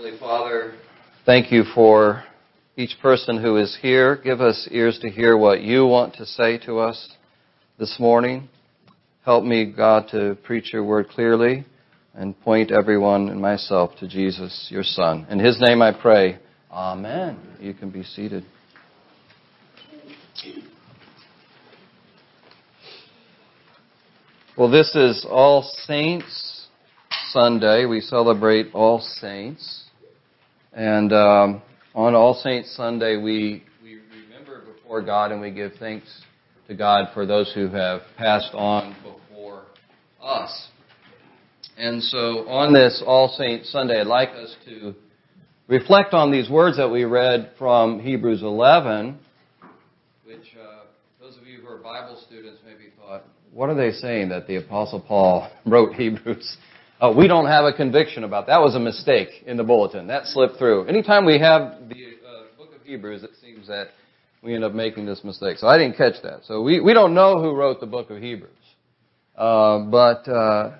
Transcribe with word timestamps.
Heavenly 0.00 0.18
Father, 0.18 0.72
thank 1.26 1.52
you 1.52 1.62
for 1.74 2.24
each 2.74 2.96
person 3.02 3.38
who 3.38 3.58
is 3.58 3.76
here. 3.82 4.16
Give 4.16 4.40
us 4.40 4.66
ears 4.70 4.98
to 5.00 5.10
hear 5.10 5.36
what 5.36 5.60
you 5.60 5.84
want 5.84 6.14
to 6.14 6.24
say 6.24 6.56
to 6.64 6.78
us 6.78 7.10
this 7.78 7.96
morning. 8.00 8.48
Help 9.26 9.44
me, 9.44 9.66
God, 9.66 10.08
to 10.12 10.38
preach 10.42 10.72
your 10.72 10.84
word 10.84 11.10
clearly 11.10 11.66
and 12.14 12.40
point 12.40 12.70
everyone 12.70 13.28
and 13.28 13.42
myself 13.42 13.90
to 13.98 14.08
Jesus, 14.08 14.68
your 14.70 14.84
Son. 14.84 15.26
In 15.28 15.38
his 15.38 15.60
name 15.60 15.82
I 15.82 15.92
pray. 15.92 16.38
Amen. 16.72 17.38
You 17.60 17.74
can 17.74 17.90
be 17.90 18.02
seated. 18.02 18.46
Well, 24.56 24.70
this 24.70 24.96
is 24.96 25.26
All 25.28 25.62
Saints 25.86 26.68
Sunday. 27.32 27.84
We 27.84 28.00
celebrate 28.00 28.68
All 28.72 29.00
Saints. 29.00 29.79
And 30.72 31.12
um, 31.12 31.62
on 31.94 32.14
All 32.14 32.34
Saints 32.34 32.74
Sunday, 32.76 33.16
we, 33.16 33.64
we 33.82 33.98
remember 34.24 34.62
before 34.72 35.02
God 35.02 35.32
and 35.32 35.40
we 35.40 35.50
give 35.50 35.72
thanks 35.80 36.06
to 36.68 36.74
God 36.74 37.08
for 37.12 37.26
those 37.26 37.52
who 37.52 37.68
have 37.68 38.02
passed 38.16 38.54
on 38.54 38.94
before 39.02 39.64
us. 40.22 40.68
And 41.76 42.00
so 42.02 42.48
on 42.48 42.72
this 42.72 43.02
All 43.04 43.28
Saints 43.36 43.72
Sunday, 43.72 44.00
I'd 44.00 44.06
like 44.06 44.28
us 44.30 44.54
to 44.66 44.94
reflect 45.66 46.14
on 46.14 46.30
these 46.30 46.48
words 46.48 46.76
that 46.76 46.88
we 46.88 47.04
read 47.04 47.50
from 47.58 47.98
Hebrews 47.98 48.42
11, 48.42 49.18
which 50.24 50.38
uh, 50.60 50.84
those 51.20 51.36
of 51.36 51.48
you 51.48 51.62
who 51.62 51.68
are 51.68 51.78
Bible 51.78 52.22
students 52.28 52.60
maybe 52.64 52.92
thought, 52.96 53.24
what 53.52 53.70
are 53.70 53.74
they 53.74 53.90
saying 53.90 54.28
that 54.28 54.46
the 54.46 54.56
Apostle 54.56 55.00
Paul 55.00 55.50
wrote 55.66 55.94
Hebrews? 55.94 56.56
Uh, 57.00 57.10
we 57.16 57.26
don't 57.26 57.46
have 57.46 57.64
a 57.64 57.72
conviction 57.72 58.24
about 58.24 58.46
that. 58.46 58.52
That 58.52 58.60
was 58.60 58.74
a 58.74 58.78
mistake 58.78 59.28
in 59.46 59.56
the 59.56 59.64
bulletin. 59.64 60.08
That 60.08 60.26
slipped 60.26 60.58
through. 60.58 60.84
Anytime 60.84 61.24
we 61.24 61.38
have 61.38 61.88
the 61.88 61.94
uh, 61.94 62.42
book 62.58 62.74
of 62.74 62.82
Hebrews, 62.82 63.22
it 63.22 63.30
seems 63.40 63.66
that 63.68 63.88
we 64.42 64.54
end 64.54 64.64
up 64.64 64.74
making 64.74 65.06
this 65.06 65.24
mistake. 65.24 65.56
So 65.56 65.66
I 65.66 65.78
didn't 65.78 65.96
catch 65.96 66.22
that. 66.22 66.40
So 66.44 66.60
we, 66.60 66.78
we 66.80 66.92
don't 66.92 67.14
know 67.14 67.40
who 67.40 67.54
wrote 67.54 67.80
the 67.80 67.86
book 67.86 68.10
of 68.10 68.20
Hebrews. 68.20 68.52
Uh, 69.34 69.78
but 69.84 70.28
uh, 70.28 70.76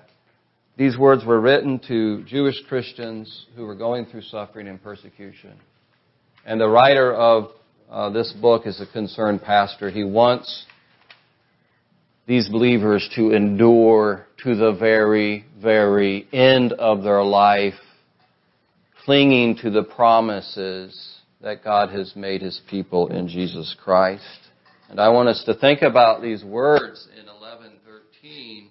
these 0.77 0.95
words 0.95 1.25
were 1.25 1.41
written 1.41 1.79
to 1.87 2.23
Jewish 2.25 2.61
Christians 2.69 3.47
who 3.55 3.65
were 3.65 3.75
going 3.75 4.05
through 4.05 4.21
suffering 4.21 4.67
and 4.67 4.81
persecution. 4.81 5.53
And 6.45 6.61
the 6.61 6.69
writer 6.69 7.15
of 7.15 7.49
uh, 7.89 8.11
this 8.11 8.31
book 8.31 8.67
is 8.67 8.79
a 8.79 8.85
concerned 8.85 9.41
pastor. 9.41 9.89
He 9.89 10.03
wants 10.03 10.67
these 12.31 12.47
believers 12.47 13.09
to 13.13 13.31
endure 13.31 14.25
to 14.41 14.55
the 14.55 14.71
very, 14.71 15.43
very 15.61 16.25
end 16.31 16.71
of 16.71 17.03
their 17.03 17.21
life, 17.21 17.73
clinging 19.03 19.57
to 19.57 19.69
the 19.69 19.83
promises 19.83 21.17
that 21.41 21.61
God 21.61 21.89
has 21.89 22.15
made 22.15 22.41
His 22.41 22.61
people 22.69 23.09
in 23.09 23.27
Jesus 23.27 23.75
Christ. 23.83 24.23
And 24.89 24.97
I 24.97 25.09
want 25.09 25.27
us 25.27 25.43
to 25.45 25.55
think 25.55 25.81
about 25.81 26.21
these 26.21 26.41
words 26.41 27.05
in 27.19 27.25
11:13. 27.25 28.69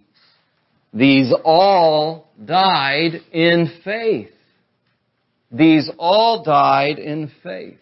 These 0.94 1.30
all 1.44 2.30
died 2.42 3.20
in 3.30 3.66
faith. 3.84 4.32
These 5.52 5.90
all 5.98 6.42
died 6.42 6.98
in 6.98 7.30
faith. 7.42 7.76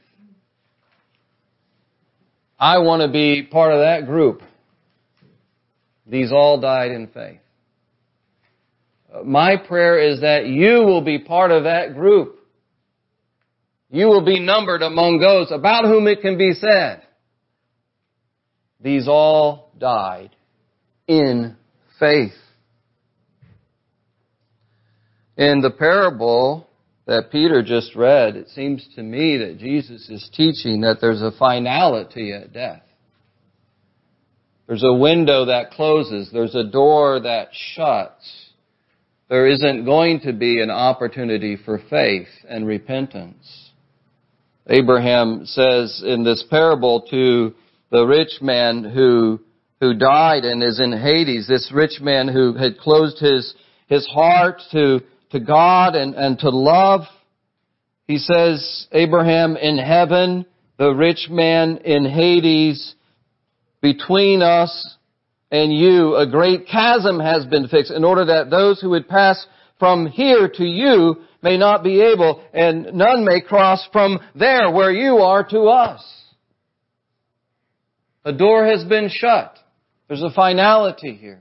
I 2.58 2.78
want 2.78 3.02
to 3.02 3.08
be 3.08 3.44
part 3.44 3.72
of 3.72 3.78
that 3.78 4.06
group. 4.06 4.42
These 6.08 6.32
all 6.32 6.60
died 6.60 6.90
in 6.90 7.08
faith. 7.08 7.40
My 9.24 9.56
prayer 9.56 9.98
is 9.98 10.20
that 10.20 10.46
you 10.46 10.84
will 10.84 11.02
be 11.02 11.18
part 11.18 11.50
of 11.50 11.64
that 11.64 11.94
group. 11.94 12.38
You 13.90 14.06
will 14.06 14.24
be 14.24 14.40
numbered 14.40 14.82
among 14.82 15.18
those 15.18 15.50
about 15.50 15.84
whom 15.84 16.06
it 16.06 16.20
can 16.20 16.36
be 16.36 16.52
said, 16.52 17.02
these 18.80 19.08
all 19.08 19.72
died 19.78 20.30
in 21.06 21.56
faith. 21.98 22.32
In 25.36 25.60
the 25.60 25.70
parable 25.70 26.68
that 27.06 27.30
Peter 27.32 27.62
just 27.62 27.96
read, 27.96 28.36
it 28.36 28.48
seems 28.50 28.86
to 28.94 29.02
me 29.02 29.38
that 29.38 29.58
Jesus 29.58 30.08
is 30.10 30.28
teaching 30.34 30.82
that 30.82 30.98
there's 31.00 31.22
a 31.22 31.32
finality 31.38 32.32
at 32.32 32.52
death. 32.52 32.82
There's 34.68 34.84
a 34.84 34.92
window 34.92 35.46
that 35.46 35.70
closes. 35.70 36.28
There's 36.30 36.54
a 36.54 36.62
door 36.62 37.20
that 37.20 37.48
shuts. 37.52 38.50
There 39.30 39.46
isn't 39.46 39.86
going 39.86 40.20
to 40.20 40.34
be 40.34 40.60
an 40.60 40.70
opportunity 40.70 41.56
for 41.56 41.80
faith 41.90 42.28
and 42.46 42.66
repentance. 42.66 43.70
Abraham 44.68 45.46
says 45.46 46.02
in 46.04 46.22
this 46.22 46.44
parable 46.50 47.06
to 47.10 47.54
the 47.90 48.06
rich 48.06 48.42
man 48.42 48.84
who, 48.84 49.40
who 49.80 49.94
died 49.94 50.44
and 50.44 50.62
is 50.62 50.78
in 50.78 50.92
Hades, 50.92 51.48
this 51.48 51.72
rich 51.74 52.00
man 52.02 52.28
who 52.28 52.52
had 52.52 52.76
closed 52.76 53.18
his, 53.18 53.54
his 53.86 54.06
heart 54.06 54.60
to, 54.72 55.00
to 55.30 55.40
God 55.40 55.94
and, 55.94 56.14
and 56.14 56.38
to 56.40 56.50
love. 56.50 57.02
He 58.06 58.18
says, 58.18 58.86
Abraham 58.92 59.56
in 59.56 59.78
heaven, 59.78 60.44
the 60.78 60.90
rich 60.90 61.28
man 61.30 61.78
in 61.78 62.04
Hades, 62.04 62.94
between 63.80 64.42
us 64.42 64.96
and 65.50 65.72
you, 65.72 66.16
a 66.16 66.26
great 66.26 66.66
chasm 66.66 67.20
has 67.20 67.46
been 67.46 67.68
fixed 67.68 67.92
in 67.92 68.04
order 68.04 68.26
that 68.26 68.50
those 68.50 68.80
who 68.80 68.90
would 68.90 69.08
pass 69.08 69.46
from 69.78 70.06
here 70.06 70.48
to 70.48 70.64
you 70.64 71.16
may 71.42 71.56
not 71.56 71.84
be 71.84 72.00
able, 72.00 72.42
and 72.52 72.92
none 72.94 73.24
may 73.24 73.40
cross 73.40 73.86
from 73.92 74.18
there 74.34 74.70
where 74.70 74.90
you 74.90 75.18
are 75.18 75.44
to 75.48 75.60
us. 75.62 76.04
A 78.24 78.32
door 78.32 78.66
has 78.66 78.84
been 78.84 79.08
shut. 79.10 79.56
There's 80.08 80.22
a 80.22 80.30
finality 80.30 81.14
here. 81.14 81.40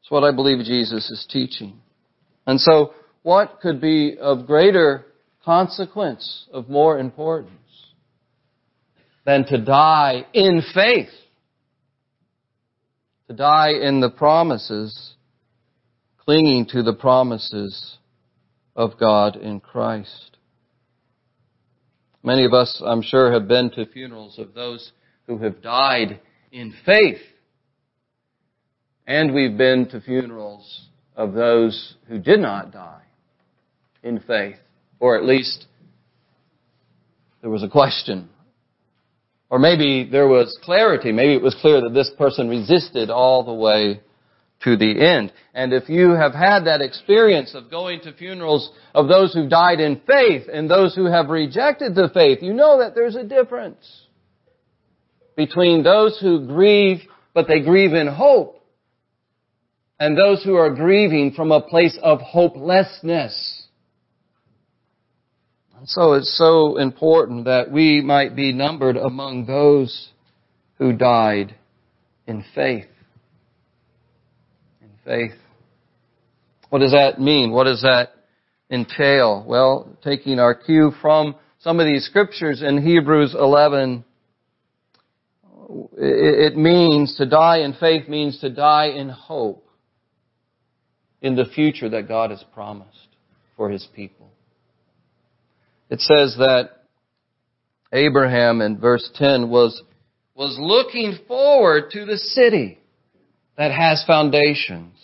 It's 0.00 0.10
what 0.10 0.24
I 0.24 0.34
believe 0.34 0.64
Jesus 0.64 1.10
is 1.10 1.26
teaching. 1.28 1.80
And 2.46 2.60
so, 2.60 2.94
what 3.22 3.60
could 3.60 3.80
be 3.80 4.16
of 4.18 4.46
greater 4.46 5.06
consequence, 5.44 6.46
of 6.52 6.68
more 6.68 6.98
importance? 6.98 7.61
Than 9.24 9.44
to 9.46 9.58
die 9.58 10.26
in 10.32 10.62
faith. 10.74 11.10
To 13.28 13.34
die 13.34 13.70
in 13.70 14.00
the 14.00 14.10
promises, 14.10 15.14
clinging 16.18 16.66
to 16.66 16.82
the 16.82 16.92
promises 16.92 17.98
of 18.74 18.98
God 18.98 19.36
in 19.36 19.60
Christ. 19.60 20.36
Many 22.22 22.44
of 22.44 22.52
us, 22.52 22.80
I'm 22.84 23.02
sure, 23.02 23.32
have 23.32 23.48
been 23.48 23.70
to 23.72 23.86
funerals 23.86 24.38
of 24.38 24.54
those 24.54 24.92
who 25.26 25.38
have 25.38 25.62
died 25.62 26.20
in 26.52 26.74
faith. 26.84 27.20
And 29.06 29.34
we've 29.34 29.56
been 29.56 29.88
to 29.88 30.00
funerals 30.00 30.88
of 31.16 31.32
those 31.32 31.96
who 32.08 32.18
did 32.18 32.40
not 32.40 32.72
die 32.72 33.02
in 34.02 34.20
faith. 34.20 34.56
Or 35.00 35.16
at 35.16 35.24
least 35.24 35.66
there 37.40 37.50
was 37.50 37.64
a 37.64 37.68
question 37.68 38.28
or 39.52 39.58
maybe 39.58 40.08
there 40.10 40.26
was 40.26 40.58
clarity. 40.62 41.12
Maybe 41.12 41.34
it 41.34 41.42
was 41.42 41.54
clear 41.60 41.82
that 41.82 41.92
this 41.92 42.10
person 42.16 42.48
resisted 42.48 43.10
all 43.10 43.44
the 43.44 43.52
way 43.52 44.00
to 44.64 44.76
the 44.78 45.06
end. 45.06 45.30
And 45.52 45.74
if 45.74 45.90
you 45.90 46.12
have 46.12 46.32
had 46.32 46.64
that 46.64 46.80
experience 46.80 47.54
of 47.54 47.70
going 47.70 48.00
to 48.00 48.14
funerals 48.14 48.70
of 48.94 49.08
those 49.08 49.34
who 49.34 49.50
died 49.50 49.78
in 49.78 50.00
faith 50.06 50.44
and 50.50 50.70
those 50.70 50.94
who 50.94 51.04
have 51.04 51.28
rejected 51.28 51.94
the 51.94 52.08
faith, 52.14 52.38
you 52.40 52.54
know 52.54 52.78
that 52.78 52.94
there's 52.94 53.14
a 53.14 53.24
difference 53.24 54.06
between 55.36 55.82
those 55.82 56.18
who 56.18 56.46
grieve, 56.46 57.02
but 57.34 57.46
they 57.46 57.60
grieve 57.60 57.92
in 57.92 58.06
hope, 58.06 58.64
and 60.00 60.16
those 60.16 60.42
who 60.42 60.54
are 60.54 60.74
grieving 60.74 61.32
from 61.32 61.52
a 61.52 61.60
place 61.60 61.98
of 62.02 62.22
hopelessness. 62.22 63.51
So 65.84 66.12
it's 66.12 66.36
so 66.38 66.76
important 66.78 67.46
that 67.46 67.70
we 67.70 68.00
might 68.00 68.36
be 68.36 68.52
numbered 68.52 68.96
among 68.96 69.46
those 69.46 70.10
who 70.78 70.92
died 70.92 71.56
in 72.26 72.44
faith. 72.54 72.86
In 74.80 74.90
faith. 75.04 75.38
What 76.70 76.78
does 76.78 76.92
that 76.92 77.20
mean? 77.20 77.50
What 77.50 77.64
does 77.64 77.82
that 77.82 78.10
entail? 78.70 79.44
Well, 79.46 79.96
taking 80.04 80.38
our 80.38 80.54
cue 80.54 80.92
from 81.00 81.34
some 81.58 81.80
of 81.80 81.86
these 81.86 82.04
scriptures 82.06 82.62
in 82.62 82.80
Hebrews 82.80 83.34
11, 83.38 84.04
it 85.98 86.56
means 86.56 87.16
to 87.16 87.26
die 87.26 87.58
in 87.58 87.74
faith 87.74 88.08
means 88.08 88.38
to 88.40 88.50
die 88.50 88.86
in 88.86 89.08
hope 89.08 89.68
in 91.20 91.34
the 91.34 91.44
future 91.44 91.88
that 91.88 92.08
God 92.08 92.30
has 92.30 92.44
promised 92.54 93.08
for 93.56 93.68
His 93.68 93.86
people. 93.94 94.30
It 95.92 96.00
says 96.00 96.36
that 96.38 96.70
Abraham 97.92 98.62
in 98.62 98.78
verse 98.78 99.10
10 99.14 99.50
was, 99.50 99.82
was 100.34 100.56
looking 100.58 101.18
forward 101.28 101.90
to 101.90 102.06
the 102.06 102.16
city 102.16 102.78
that 103.58 103.72
has 103.72 104.02
foundations, 104.06 104.94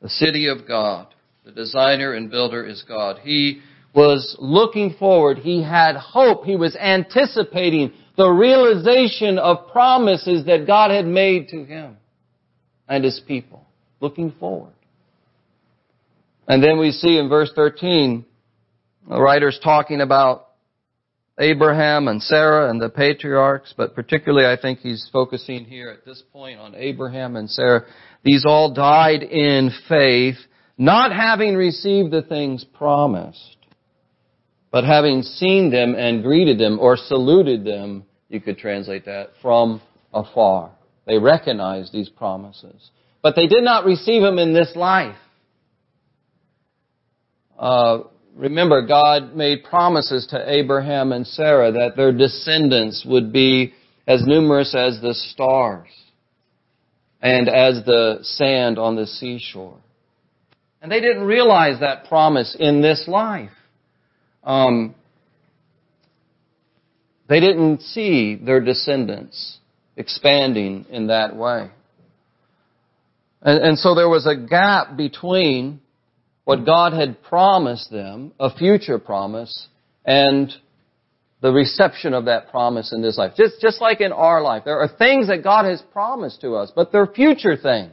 the 0.00 0.08
city 0.08 0.46
of 0.46 0.68
God. 0.68 1.08
The 1.44 1.50
designer 1.50 2.14
and 2.14 2.30
builder 2.30 2.64
is 2.64 2.84
God. 2.86 3.18
He 3.24 3.62
was 3.92 4.36
looking 4.38 4.94
forward. 4.96 5.38
He 5.38 5.60
had 5.60 5.96
hope. 5.96 6.44
He 6.44 6.54
was 6.54 6.76
anticipating 6.76 7.92
the 8.16 8.28
realization 8.28 9.38
of 9.38 9.72
promises 9.72 10.46
that 10.46 10.68
God 10.68 10.92
had 10.92 11.06
made 11.06 11.48
to 11.48 11.64
him 11.64 11.96
and 12.88 13.02
his 13.02 13.20
people. 13.26 13.66
Looking 13.98 14.30
forward. 14.38 14.74
And 16.46 16.62
then 16.62 16.78
we 16.78 16.92
see 16.92 17.18
in 17.18 17.28
verse 17.28 17.50
13, 17.56 18.24
the 19.10 19.20
writer's 19.20 19.58
talking 19.62 20.00
about 20.00 20.46
Abraham 21.38 22.06
and 22.06 22.22
Sarah 22.22 22.70
and 22.70 22.80
the 22.80 22.88
patriarchs, 22.88 23.74
but 23.76 23.94
particularly 23.94 24.46
I 24.46 24.60
think 24.60 24.78
he's 24.78 25.08
focusing 25.12 25.64
here 25.64 25.90
at 25.90 26.04
this 26.04 26.22
point 26.32 26.60
on 26.60 26.76
Abraham 26.76 27.34
and 27.34 27.50
Sarah. 27.50 27.86
These 28.22 28.44
all 28.46 28.72
died 28.72 29.24
in 29.24 29.72
faith, 29.88 30.36
not 30.78 31.12
having 31.12 31.56
received 31.56 32.12
the 32.12 32.22
things 32.22 32.64
promised, 32.64 33.56
but 34.70 34.84
having 34.84 35.22
seen 35.22 35.72
them 35.72 35.96
and 35.96 36.22
greeted 36.22 36.58
them 36.58 36.78
or 36.78 36.96
saluted 36.96 37.64
them, 37.64 38.04
you 38.28 38.40
could 38.40 38.58
translate 38.58 39.06
that, 39.06 39.30
from 39.42 39.82
afar. 40.14 40.70
They 41.06 41.18
recognized 41.18 41.92
these 41.92 42.08
promises. 42.08 42.90
But 43.22 43.34
they 43.34 43.48
did 43.48 43.64
not 43.64 43.84
receive 43.84 44.22
them 44.22 44.38
in 44.38 44.54
this 44.54 44.76
life. 44.76 45.16
Uh, 47.58 48.04
remember, 48.36 48.86
God 48.86 49.34
made 49.34 49.64
promises 49.64 50.26
to 50.30 50.50
Abraham 50.50 51.12
and 51.12 51.26
Sarah 51.26 51.72
that 51.72 51.96
their 51.96 52.12
descendants 52.12 53.04
would 53.06 53.32
be 53.32 53.74
as 54.06 54.24
numerous 54.26 54.74
as 54.74 55.00
the 55.00 55.14
stars 55.14 55.88
and 57.22 57.48
as 57.48 57.84
the 57.84 58.18
sand 58.22 58.78
on 58.78 58.96
the 58.96 59.06
seashore. 59.06 59.78
And 60.82 60.90
they 60.90 61.00
didn't 61.00 61.24
realize 61.24 61.80
that 61.80 62.06
promise 62.06 62.56
in 62.58 62.80
this 62.80 63.04
life. 63.06 63.50
Um, 64.42 64.94
they 67.28 67.40
didn't 67.40 67.82
see 67.82 68.36
their 68.36 68.60
descendants 68.60 69.58
expanding 69.96 70.86
in 70.88 71.08
that 71.08 71.36
way. 71.36 71.70
And, 73.42 73.62
and 73.62 73.78
so 73.78 73.94
there 73.94 74.08
was 74.08 74.26
a 74.26 74.34
gap 74.34 74.96
between 74.96 75.80
what 76.50 76.66
God 76.66 76.94
had 76.94 77.22
promised 77.22 77.92
them, 77.92 78.32
a 78.40 78.52
future 78.52 78.98
promise, 78.98 79.68
and 80.04 80.52
the 81.40 81.52
reception 81.52 82.12
of 82.12 82.24
that 82.24 82.50
promise 82.50 82.92
in 82.92 83.02
this 83.02 83.16
life. 83.16 83.34
Just, 83.36 83.60
just 83.60 83.80
like 83.80 84.00
in 84.00 84.10
our 84.10 84.42
life. 84.42 84.64
There 84.64 84.80
are 84.80 84.88
things 84.88 85.28
that 85.28 85.44
God 85.44 85.64
has 85.64 85.80
promised 85.92 86.40
to 86.40 86.56
us, 86.56 86.72
but 86.74 86.90
they're 86.90 87.06
future 87.06 87.56
things. 87.56 87.92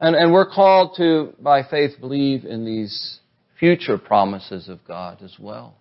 And, 0.00 0.16
and 0.16 0.32
we're 0.32 0.50
called 0.50 0.94
to, 0.96 1.34
by 1.38 1.62
faith, 1.62 2.00
believe 2.00 2.46
in 2.46 2.64
these 2.64 3.18
future 3.60 3.98
promises 3.98 4.70
of 4.70 4.78
God 4.88 5.20
as 5.22 5.36
well. 5.38 5.74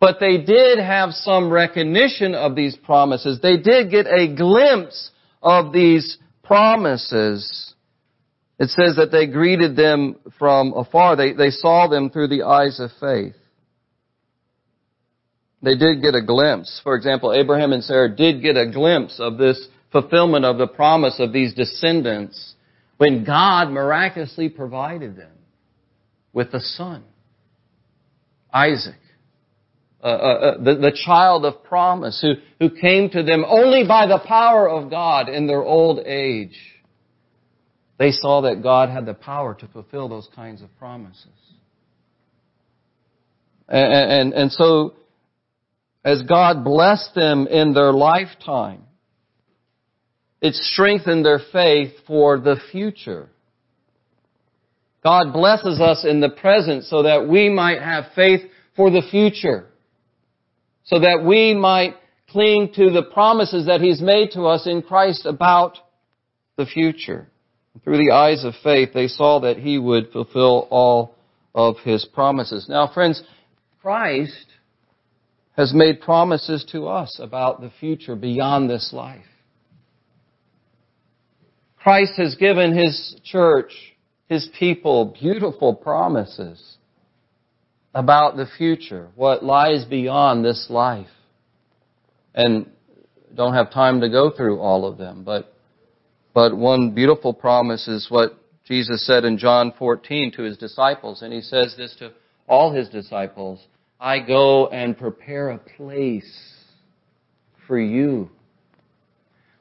But 0.00 0.20
they 0.20 0.38
did 0.38 0.78
have 0.78 1.10
some 1.10 1.50
recognition 1.50 2.34
of 2.34 2.56
these 2.56 2.74
promises. 2.76 3.40
They 3.42 3.58
did 3.58 3.90
get 3.90 4.06
a 4.06 4.34
glimpse 4.34 5.10
of 5.42 5.74
these 5.74 6.16
promises 6.42 7.74
it 8.58 8.70
says 8.70 8.96
that 8.96 9.10
they 9.12 9.26
greeted 9.26 9.76
them 9.76 10.16
from 10.38 10.72
afar. 10.74 11.16
They, 11.16 11.32
they 11.32 11.50
saw 11.50 11.88
them 11.88 12.10
through 12.10 12.28
the 12.28 12.44
eyes 12.44 12.80
of 12.80 12.90
faith. 12.98 13.34
They 15.62 15.76
did 15.76 16.02
get 16.02 16.14
a 16.14 16.22
glimpse. 16.22 16.80
For 16.82 16.94
example, 16.94 17.32
Abraham 17.32 17.72
and 17.72 17.82
Sarah 17.82 18.14
did 18.14 18.42
get 18.42 18.56
a 18.56 18.70
glimpse 18.70 19.18
of 19.18 19.36
this 19.36 19.66
fulfillment 19.92 20.44
of 20.44 20.58
the 20.58 20.66
promise 20.66 21.16
of 21.18 21.32
these 21.32 21.54
descendants 21.54 22.54
when 22.98 23.24
God 23.24 23.70
miraculously 23.70 24.48
provided 24.48 25.16
them 25.16 25.32
with 26.32 26.52
a 26.54 26.60
son, 26.60 27.04
Isaac. 28.52 28.94
Uh, 30.02 30.06
uh, 30.06 30.10
uh, 30.10 30.62
the, 30.62 30.74
the 30.76 30.98
child 31.04 31.44
of 31.44 31.64
promise 31.64 32.20
who, 32.22 32.34
who 32.60 32.74
came 32.74 33.10
to 33.10 33.22
them 33.22 33.44
only 33.48 33.86
by 33.88 34.06
the 34.06 34.20
power 34.26 34.68
of 34.68 34.90
God 34.90 35.28
in 35.28 35.46
their 35.46 35.64
old 35.64 35.98
age. 36.06 36.56
They 37.98 38.10
saw 38.10 38.42
that 38.42 38.62
God 38.62 38.90
had 38.90 39.06
the 39.06 39.14
power 39.14 39.54
to 39.54 39.66
fulfill 39.68 40.08
those 40.08 40.28
kinds 40.34 40.62
of 40.62 40.68
promises. 40.78 41.28
And, 43.68 43.92
and, 43.92 44.32
and 44.34 44.52
so, 44.52 44.94
as 46.04 46.22
God 46.22 46.62
blessed 46.62 47.14
them 47.14 47.46
in 47.46 47.72
their 47.72 47.92
lifetime, 47.92 48.82
it 50.40 50.54
strengthened 50.54 51.24
their 51.24 51.40
faith 51.52 51.92
for 52.06 52.38
the 52.38 52.56
future. 52.70 53.28
God 55.02 55.32
blesses 55.32 55.80
us 55.80 56.04
in 56.04 56.20
the 56.20 56.28
present 56.28 56.84
so 56.84 57.04
that 57.04 57.28
we 57.28 57.48
might 57.48 57.80
have 57.80 58.06
faith 58.14 58.42
for 58.76 58.90
the 58.90 59.02
future. 59.10 59.66
So 60.84 61.00
that 61.00 61.24
we 61.24 61.54
might 61.54 61.94
cling 62.28 62.72
to 62.74 62.90
the 62.90 63.02
promises 63.02 63.66
that 63.66 63.80
He's 63.80 64.00
made 64.00 64.32
to 64.32 64.42
us 64.42 64.66
in 64.66 64.82
Christ 64.82 65.24
about 65.24 65.78
the 66.56 66.66
future. 66.66 67.28
Through 67.84 67.98
the 67.98 68.12
eyes 68.12 68.44
of 68.44 68.54
faith, 68.62 68.90
they 68.94 69.08
saw 69.08 69.40
that 69.40 69.58
he 69.58 69.78
would 69.78 70.10
fulfill 70.10 70.68
all 70.70 71.14
of 71.54 71.76
his 71.84 72.04
promises. 72.04 72.66
Now, 72.68 72.90
friends, 72.92 73.22
Christ 73.80 74.46
has 75.56 75.72
made 75.72 76.00
promises 76.00 76.66
to 76.72 76.86
us 76.86 77.18
about 77.20 77.60
the 77.60 77.70
future 77.80 78.14
beyond 78.14 78.68
this 78.68 78.90
life. 78.92 79.24
Christ 81.78 82.14
has 82.16 82.34
given 82.34 82.76
his 82.76 83.16
church, 83.24 83.72
his 84.28 84.48
people, 84.58 85.16
beautiful 85.18 85.74
promises 85.74 86.76
about 87.94 88.36
the 88.36 88.46
future, 88.58 89.08
what 89.14 89.44
lies 89.44 89.84
beyond 89.84 90.44
this 90.44 90.66
life. 90.68 91.06
And 92.34 92.70
don't 93.34 93.54
have 93.54 93.70
time 93.70 94.00
to 94.00 94.08
go 94.10 94.30
through 94.30 94.58
all 94.58 94.84
of 94.84 94.98
them, 94.98 95.22
but 95.24 95.55
but 96.36 96.54
one 96.54 96.90
beautiful 96.90 97.32
promise 97.32 97.88
is 97.88 98.10
what 98.10 98.38
Jesus 98.66 99.06
said 99.06 99.24
in 99.24 99.38
John 99.38 99.72
14 99.78 100.32
to 100.32 100.42
his 100.42 100.58
disciples, 100.58 101.22
and 101.22 101.32
he 101.32 101.40
says 101.40 101.74
this 101.78 101.96
to 101.98 102.12
all 102.46 102.74
his 102.74 102.90
disciples 102.90 103.58
I 103.98 104.18
go 104.18 104.66
and 104.66 104.98
prepare 104.98 105.48
a 105.48 105.56
place 105.56 106.30
for 107.66 107.80
you, 107.80 108.28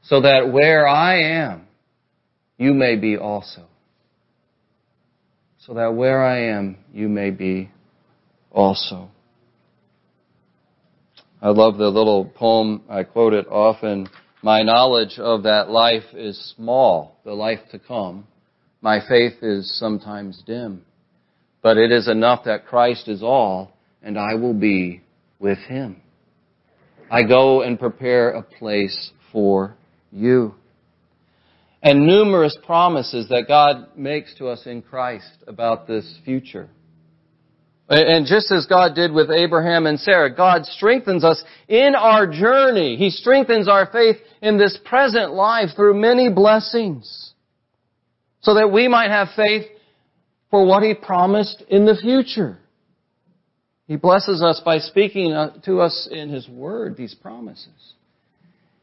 so 0.04 0.20
that 0.20 0.52
where 0.52 0.86
I 0.86 1.22
am, 1.22 1.66
you 2.58 2.74
may 2.74 2.98
be 2.98 3.16
also. 3.16 3.68
So 5.60 5.76
that 5.76 5.96
where 5.96 6.26
I 6.26 6.58
am, 6.58 6.80
you 6.94 7.08
may 7.08 7.30
be 7.32 7.72
also. 8.52 9.12
I 11.42 11.52
love 11.52 11.78
the 11.78 11.88
little 11.88 12.26
poem, 12.26 12.82
I 12.90 13.04
quote 13.04 13.32
it 13.32 13.48
often 13.48 14.10
my 14.46 14.62
knowledge 14.62 15.18
of 15.18 15.42
that 15.42 15.72
life 15.72 16.04
is 16.14 16.54
small, 16.56 17.18
the 17.26 17.34
life 17.34 17.62
to 17.72 17.80
come. 17.80 18.28
My 18.80 19.00
faith 19.10 19.42
is 19.42 19.76
sometimes 19.80 20.44
dim. 20.46 20.84
But 21.64 21.78
it 21.78 21.92
is 21.92 22.08
enough 22.08 22.44
that 22.46 22.68
Christ 22.68 23.08
is 23.08 23.24
all, 23.24 23.72
and 24.04 24.20
I 24.20 24.36
will 24.36 24.54
be 24.54 25.02
with 25.40 25.58
Him. 25.58 26.00
I 27.10 27.24
go 27.24 27.64
and 27.64 27.80
prepare 27.80 28.34
a 28.34 28.44
place 28.44 29.14
for 29.32 29.76
you. 30.12 30.54
And 31.82 32.06
numerous 32.06 32.56
promises 32.68 33.28
that 33.30 33.46
God 33.48 33.98
makes 33.98 34.36
to 34.36 34.50
us 34.50 34.68
in 34.68 34.84
Christ 34.84 35.44
about 35.48 35.88
this 35.88 36.20
future. 36.24 36.70
And 37.88 38.26
just 38.26 38.52
as 38.52 38.66
God 38.66 38.96
did 38.96 39.12
with 39.12 39.30
Abraham 39.30 39.86
and 39.86 40.00
Sarah, 40.00 40.34
God 40.36 40.66
strengthens 40.66 41.24
us 41.24 41.44
in 41.68 41.94
our 41.96 42.26
journey. 42.26 42.96
He 42.96 43.12
strengthens 43.12 43.68
our 43.68 43.86
faith 43.92 44.18
in 44.42 44.58
this 44.58 44.78
present 44.86 45.34
life 45.34 45.70
through 45.76 46.00
many 46.00 46.30
blessings. 46.30 47.34
So 48.42 48.56
that 48.56 48.72
we 48.72 48.88
might 48.88 49.12
have 49.12 49.30
faith 49.36 49.66
for 50.50 50.66
what 50.66 50.82
He 50.82 50.96
promised 50.96 51.64
in 51.68 51.86
the 51.86 51.96
future. 51.96 52.58
He 53.88 53.98
blesses 53.98 54.42
us 54.42 54.62
by 54.66 54.80
speaking 54.80 55.34
uh, 55.34 55.60
to 55.66 55.80
us 55.82 56.08
in 56.12 56.30
His 56.30 56.50
Word, 56.50 56.98
these 56.98 57.14
promises. 57.14 57.94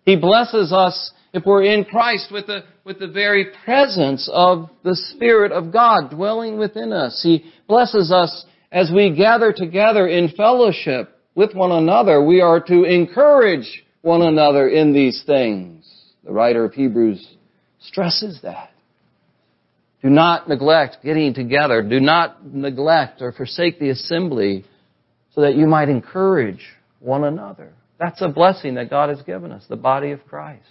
He 0.05 0.17
blesses 0.17 0.73
us 0.73 1.13
if 1.33 1.45
we're 1.45 1.65
in 1.65 1.85
Christ 1.85 2.31
with 2.31 2.47
the, 2.47 2.65
with 2.85 3.01
the 3.01 3.09
very 3.09 3.47
presence 3.65 4.29
of 4.33 4.69
the 4.85 4.95
Spirit 4.95 5.51
of 5.51 5.73
God 5.73 6.11
dwelling 6.11 6.59
within 6.59 6.93
us. 6.93 7.21
He 7.23 7.51
blesses 7.67 8.13
us 8.13 8.45
as 8.73 8.91
we 8.91 9.15
gather 9.15 9.53
together 9.53 10.09
in 10.09 10.31
fellowship 10.31 11.11
with 11.35 11.55
one 11.55 11.71
another, 11.71 12.25
we 12.25 12.41
are 12.41 12.59
to 12.59 12.85
encourage 12.85 13.85
one 14.01 14.23
another 14.23 14.67
in 14.69 14.95
these 14.95 15.23
things. 15.27 15.89
The 16.25 16.33
writer 16.33 16.65
of 16.65 16.73
Hebrews 16.73 17.37
stresses 17.81 18.41
that. 18.43 18.71
Do 20.03 20.09
not 20.09 20.49
neglect 20.49 20.99
getting 21.05 21.35
together. 21.35 21.83
Do 21.83 22.01
not 22.01 22.45
neglect 22.45 23.21
or 23.21 23.31
forsake 23.33 23.79
the 23.79 23.91
assembly 23.91 24.65
so 25.35 25.43
that 25.43 25.55
you 25.55 25.67
might 25.67 25.89
encourage 25.89 26.65
one 26.99 27.25
another. 27.25 27.73
That's 27.99 28.23
a 28.23 28.29
blessing 28.29 28.75
that 28.75 28.91
God 28.91 29.11
has 29.11 29.23
given 29.23 29.53
us, 29.53 29.65
the 29.69 29.77
body 29.77 30.13
of 30.13 30.27
Christ. 30.27 30.65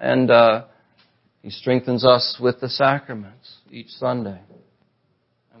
And 0.00 0.30
uh, 0.30 0.64
He 1.42 1.50
strengthens 1.50 2.04
us 2.04 2.38
with 2.40 2.60
the 2.60 2.68
sacraments 2.68 3.58
each 3.70 3.88
Sunday. 3.88 4.40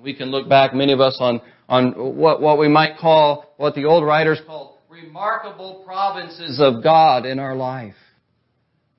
We 0.04 0.14
can 0.14 0.30
look 0.30 0.50
back, 0.50 0.74
many 0.74 0.92
of 0.92 1.00
us, 1.00 1.16
on, 1.18 1.40
on 1.66 1.92
what, 2.16 2.42
what 2.42 2.58
we 2.58 2.68
might 2.68 2.98
call, 2.98 3.54
what 3.56 3.74
the 3.74 3.86
old 3.86 4.04
writers 4.04 4.38
called 4.46 4.76
remarkable 4.90 5.82
providences 5.84 6.60
of 6.60 6.82
God 6.82 7.24
in 7.24 7.38
our 7.38 7.56
life. 7.56 7.94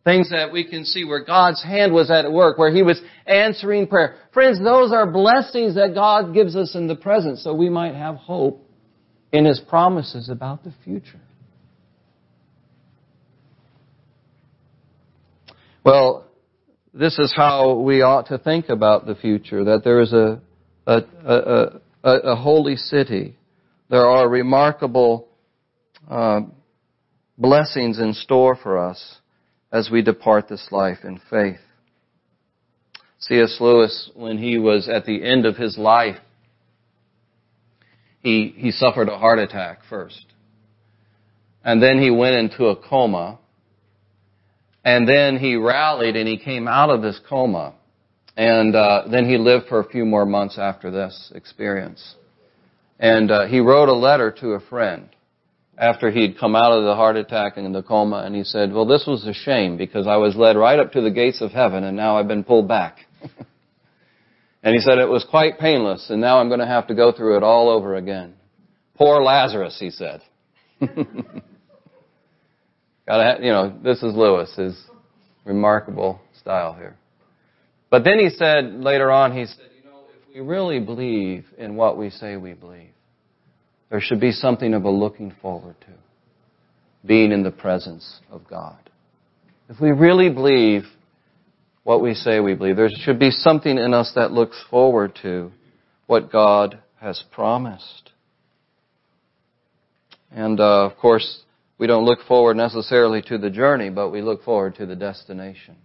Things 0.04 0.30
that 0.32 0.52
we 0.52 0.68
can 0.68 0.84
see 0.84 1.06
where 1.06 1.24
God's 1.24 1.64
hand 1.64 1.94
was 1.94 2.10
at 2.10 2.32
work, 2.32 2.58
where 2.58 2.74
He 2.74 2.82
was 2.82 3.00
answering 3.28 3.88
prayer. 3.88 4.16
Friends, 4.34 4.60
those 4.60 4.92
are 4.92 5.10
blessings 5.10 5.76
that 5.76 5.94
God 5.94 6.34
gives 6.34 6.56
us 6.56 6.74
in 6.76 6.88
the 6.88 6.96
present 6.96 7.38
so 7.40 7.54
we 7.54 7.70
might 7.70 7.94
have 7.94 8.16
hope 8.16 8.68
in 9.32 9.46
His 9.46 9.60
promises 9.60 10.30
about 10.30 10.64
the 10.64 10.74
future. 10.84 11.22
Well, 15.84 16.26
this 16.96 17.20
is 17.20 17.32
how 17.36 17.76
we 17.76 18.02
ought 18.02 18.28
to 18.30 18.40
think 18.40 18.70
about 18.70 19.06
the 19.06 19.14
future, 19.14 19.64
that 19.66 19.84
there 19.84 20.02
is 20.02 20.14
a, 20.14 20.42
a, 20.86 21.02
a, 21.26 21.80
a, 22.04 22.12
a 22.32 22.36
holy 22.36 22.76
city. 22.76 23.36
There 23.90 24.06
are 24.06 24.28
remarkable 24.28 25.28
uh, 26.10 26.42
blessings 27.38 28.00
in 28.00 28.14
store 28.14 28.56
for 28.56 28.78
us 28.78 29.18
as 29.72 29.90
we 29.92 30.02
depart 30.02 30.48
this 30.48 30.68
life 30.72 31.00
in 31.04 31.20
faith. 31.30 31.60
C.S. 33.20 33.58
Lewis, 33.60 34.12
when 34.14 34.38
he 34.38 34.58
was 34.58 34.88
at 34.88 35.06
the 35.06 35.24
end 35.24 35.46
of 35.46 35.58
his 35.58 35.78
life, 35.78 36.18
he, 38.22 38.54
he 38.56 38.72
suffered 38.72 39.10
a 39.10 39.18
heart 39.18 39.40
attack 39.40 39.80
first. 39.90 40.26
And 41.64 41.82
then 41.82 42.00
he 42.00 42.12
went 42.12 42.36
into 42.36 42.66
a 42.66 42.76
coma. 42.76 43.40
And 44.84 45.08
then 45.10 45.38
he 45.38 45.56
rallied 45.56 46.16
and 46.16 46.28
he 46.28 46.38
came 46.38 46.68
out 46.68 46.92
of 46.92 47.02
this 47.02 47.20
coma. 47.28 47.74
And 48.38 48.76
uh, 48.76 49.04
then 49.10 49.30
he 49.30 49.38
lived 49.38 49.68
for 49.68 49.80
a 49.80 49.88
few 49.88 50.06
more 50.06 50.26
months 50.26 50.58
after 50.58 50.92
this 50.92 51.32
experience. 51.34 52.16
And 53.00 53.32
uh, 53.32 53.48
he 53.48 53.60
wrote 53.60 53.90
a 53.90 53.94
letter 53.94 54.32
to 54.40 54.52
a 54.52 54.60
friend 54.60 55.10
after 55.78 56.10
he'd 56.10 56.40
come 56.40 56.56
out 56.56 56.72
of 56.72 56.86
the 56.86 56.96
heart 56.96 57.18
attack 57.18 57.58
and 57.58 57.76
the 57.76 57.84
coma, 57.84 58.24
and 58.26 58.34
he 58.36 58.44
said, 58.44 58.72
Well, 58.72 58.86
this 58.86 59.06
was 59.08 59.26
a 59.28 59.34
shame 59.34 59.78
because 59.78 60.08
I 60.08 60.16
was 60.18 60.36
led 60.36 60.56
right 60.56 60.80
up 60.80 60.94
to 60.94 61.02
the 61.02 61.12
gates 61.12 61.42
of 61.42 61.52
heaven 61.52 61.84
and 61.84 61.98
now 61.98 62.18
I've 62.18 62.28
been 62.28 62.44
pulled 62.44 62.68
back. 62.68 63.00
and 64.64 64.74
he 64.74 64.80
said, 64.80 64.98
It 65.00 65.10
was 65.10 65.26
quite 65.30 65.60
painless 65.60 66.10
and 66.10 66.22
now 66.22 66.40
I'm 66.40 66.48
going 66.48 66.62
to 66.62 66.68
have 66.68 66.88
to 66.88 66.96
go 66.96 67.12
through 67.12 67.38
it 67.38 67.44
all 67.44 67.70
over 67.70 67.96
again. 67.96 68.36
Poor 68.96 69.22
Lazarus, 69.22 69.78
he 69.80 69.90
said. 69.90 70.22
Gotta, 73.08 73.44
you 73.44 73.52
know, 73.52 73.78
this 73.84 74.02
is 74.02 74.16
Lewis, 74.16 74.56
his 74.56 74.82
remarkable 75.44 76.22
style 76.40 76.74
here. 76.74 76.96
But 77.96 78.04
then 78.04 78.20
he 78.20 78.28
said 78.28 78.82
later 78.82 79.10
on, 79.10 79.32
he 79.32 79.46
said, 79.46 79.70
You 79.82 79.90
know, 79.90 80.02
if 80.10 80.36
we 80.36 80.42
really 80.42 80.82
believe 80.82 81.46
in 81.58 81.78
what 81.78 81.98
we 81.98 82.10
say 82.10 82.36
we 82.36 82.52
believe, 82.52 82.90
there 83.90 84.02
should 84.02 84.20
be 84.20 84.34
something 84.34 84.74
of 84.74 84.84
a 84.84 84.90
looking 84.90 85.34
forward 85.42 85.78
to 85.80 85.94
being 87.06 87.32
in 87.32 87.42
the 87.42 87.52
presence 87.52 88.20
of 88.30 88.46
God. 88.50 88.78
If 89.70 89.80
we 89.80 89.92
really 89.92 90.30
believe 90.30 90.84
what 91.86 92.02
we 92.02 92.16
say 92.16 92.42
we 92.42 92.54
believe, 92.54 92.76
there 92.76 92.90
should 92.94 93.18
be 93.18 93.32
something 93.32 93.78
in 93.78 93.94
us 93.94 94.12
that 94.16 94.34
looks 94.34 94.62
forward 94.70 95.18
to 95.22 95.54
what 96.06 96.30
God 96.30 96.80
has 97.00 97.24
promised. 97.32 98.12
And 100.32 100.60
uh, 100.60 100.86
of 100.86 100.98
course, 100.98 101.44
we 101.78 101.88
don't 101.88 102.04
look 102.04 102.20
forward 102.28 102.58
necessarily 102.58 103.22
to 103.28 103.38
the 103.38 103.50
journey, 103.50 103.90
but 103.90 104.10
we 104.10 104.22
look 104.22 104.44
forward 104.44 104.76
to 104.76 104.86
the 104.86 104.98
destination. 104.98 105.78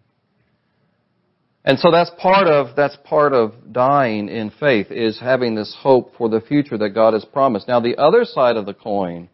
And 1.65 1.79
so 1.79 1.91
that's 1.91 2.11
part 2.19 2.47
of, 2.47 2.75
that's 2.75 2.97
part 3.05 3.33
of 3.35 3.53
dying 3.73 4.29
in 4.29 4.51
faith, 4.51 4.91
is 4.91 5.21
having 5.21 5.55
this 5.55 5.77
hope 5.79 6.15
for 6.17 6.29
the 6.29 6.41
future 6.41 6.79
that 6.79 6.91
God 6.91 7.13
has 7.13 7.25
promised. 7.25 7.69
Now 7.69 7.81
the 7.81 7.99
other 7.99 8.25
side 8.25 8.57
of 8.57 8.65
the 8.65 8.75
coin 8.75 9.29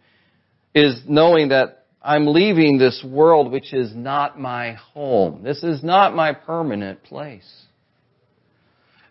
is 0.75 1.03
knowing 1.07 1.49
that 1.51 1.87
I'm 2.03 2.27
leaving 2.27 2.79
this 2.79 3.05
world 3.05 3.51
which 3.51 3.73
is 3.73 3.95
not 3.95 4.41
my 4.41 4.73
home. 4.73 5.43
This 5.43 5.63
is 5.63 5.83
not 5.83 6.15
my 6.15 6.33
permanent 6.33 7.03
place. 7.05 7.65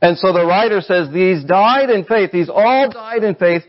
And 0.01 0.17
so 0.17 0.34
the 0.34 0.45
writer 0.45 0.81
says 0.81 1.10
these 1.12 1.43
died 1.43 1.89
in 1.89 2.03
faith, 2.03 2.31
these 2.31 2.50
all 2.50 2.89
died 2.89 3.24
in 3.24 3.36
faith, 3.36 3.63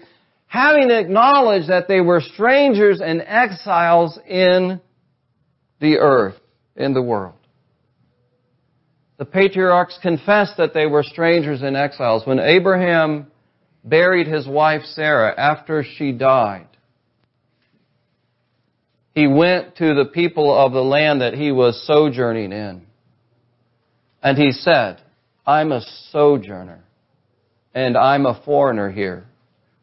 having 0.47 0.91
acknowledged 0.91 1.69
that 1.69 1.89
they 1.89 2.01
were 2.01 2.21
strangers 2.21 3.01
and 3.01 3.23
exiles 3.23 4.19
in 4.29 4.81
the 5.81 5.99
earth, 5.99 6.37
in 6.75 6.95
the 6.95 7.03
world. 7.03 7.35
The 9.19 9.25
patriarchs 9.25 9.99
confessed 10.03 10.59
that 10.59 10.75
they 10.75 10.87
were 10.87 11.03
strangers 11.03 11.63
and 11.63 11.77
exiles. 11.77 12.27
When 12.27 12.39
Abraham 12.39 13.29
buried 13.83 14.27
his 14.27 14.47
wife 14.47 14.83
Sarah 14.85 15.35
after 15.39 15.83
she 15.83 16.13
died, 16.13 16.69
he 19.15 19.27
went 19.27 19.77
to 19.77 19.95
the 19.95 20.05
people 20.05 20.55
of 20.55 20.73
the 20.73 20.83
land 20.83 21.23
that 21.23 21.33
he 21.33 21.51
was 21.51 21.83
sojourning 21.87 22.53
in. 22.53 22.83
And 24.23 24.37
he 24.37 24.53
said, 24.53 25.01
I'm 25.47 25.73
a 25.73 25.81
sojourner 26.11 26.85
and 27.75 27.97
I'm 27.97 28.27
a 28.27 28.43
foreigner 28.45 28.91
here. 28.91 29.25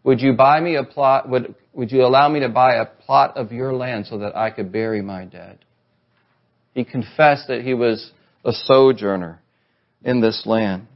Would 0.04 0.22
you 0.22 0.34
buy 0.34 0.60
me 0.60 0.76
a 0.76 0.84
plot, 0.84 1.28
would, 1.30 1.56
would 1.74 1.92
you 1.92 2.04
allow 2.04 2.30
me 2.30 2.42
to 2.42 2.50
buy 2.50 2.76
a 2.76 2.86
plot 2.86 3.38
of 3.38 3.52
your 3.52 3.74
land 3.74 4.06
so 4.06 4.20
that 4.20 4.36
I 4.36 4.52
could 4.52 4.72
bury 4.72 5.02
my 5.02 5.26
dead? 5.26 5.60
He 6.76 6.84
confessed 6.84 7.48
that 7.48 7.62
he 7.62 7.74
was 7.74 8.12
a 8.44 8.52
sojourner 8.52 9.42
in 10.04 10.22
this 10.22 10.44
land. 10.46 10.88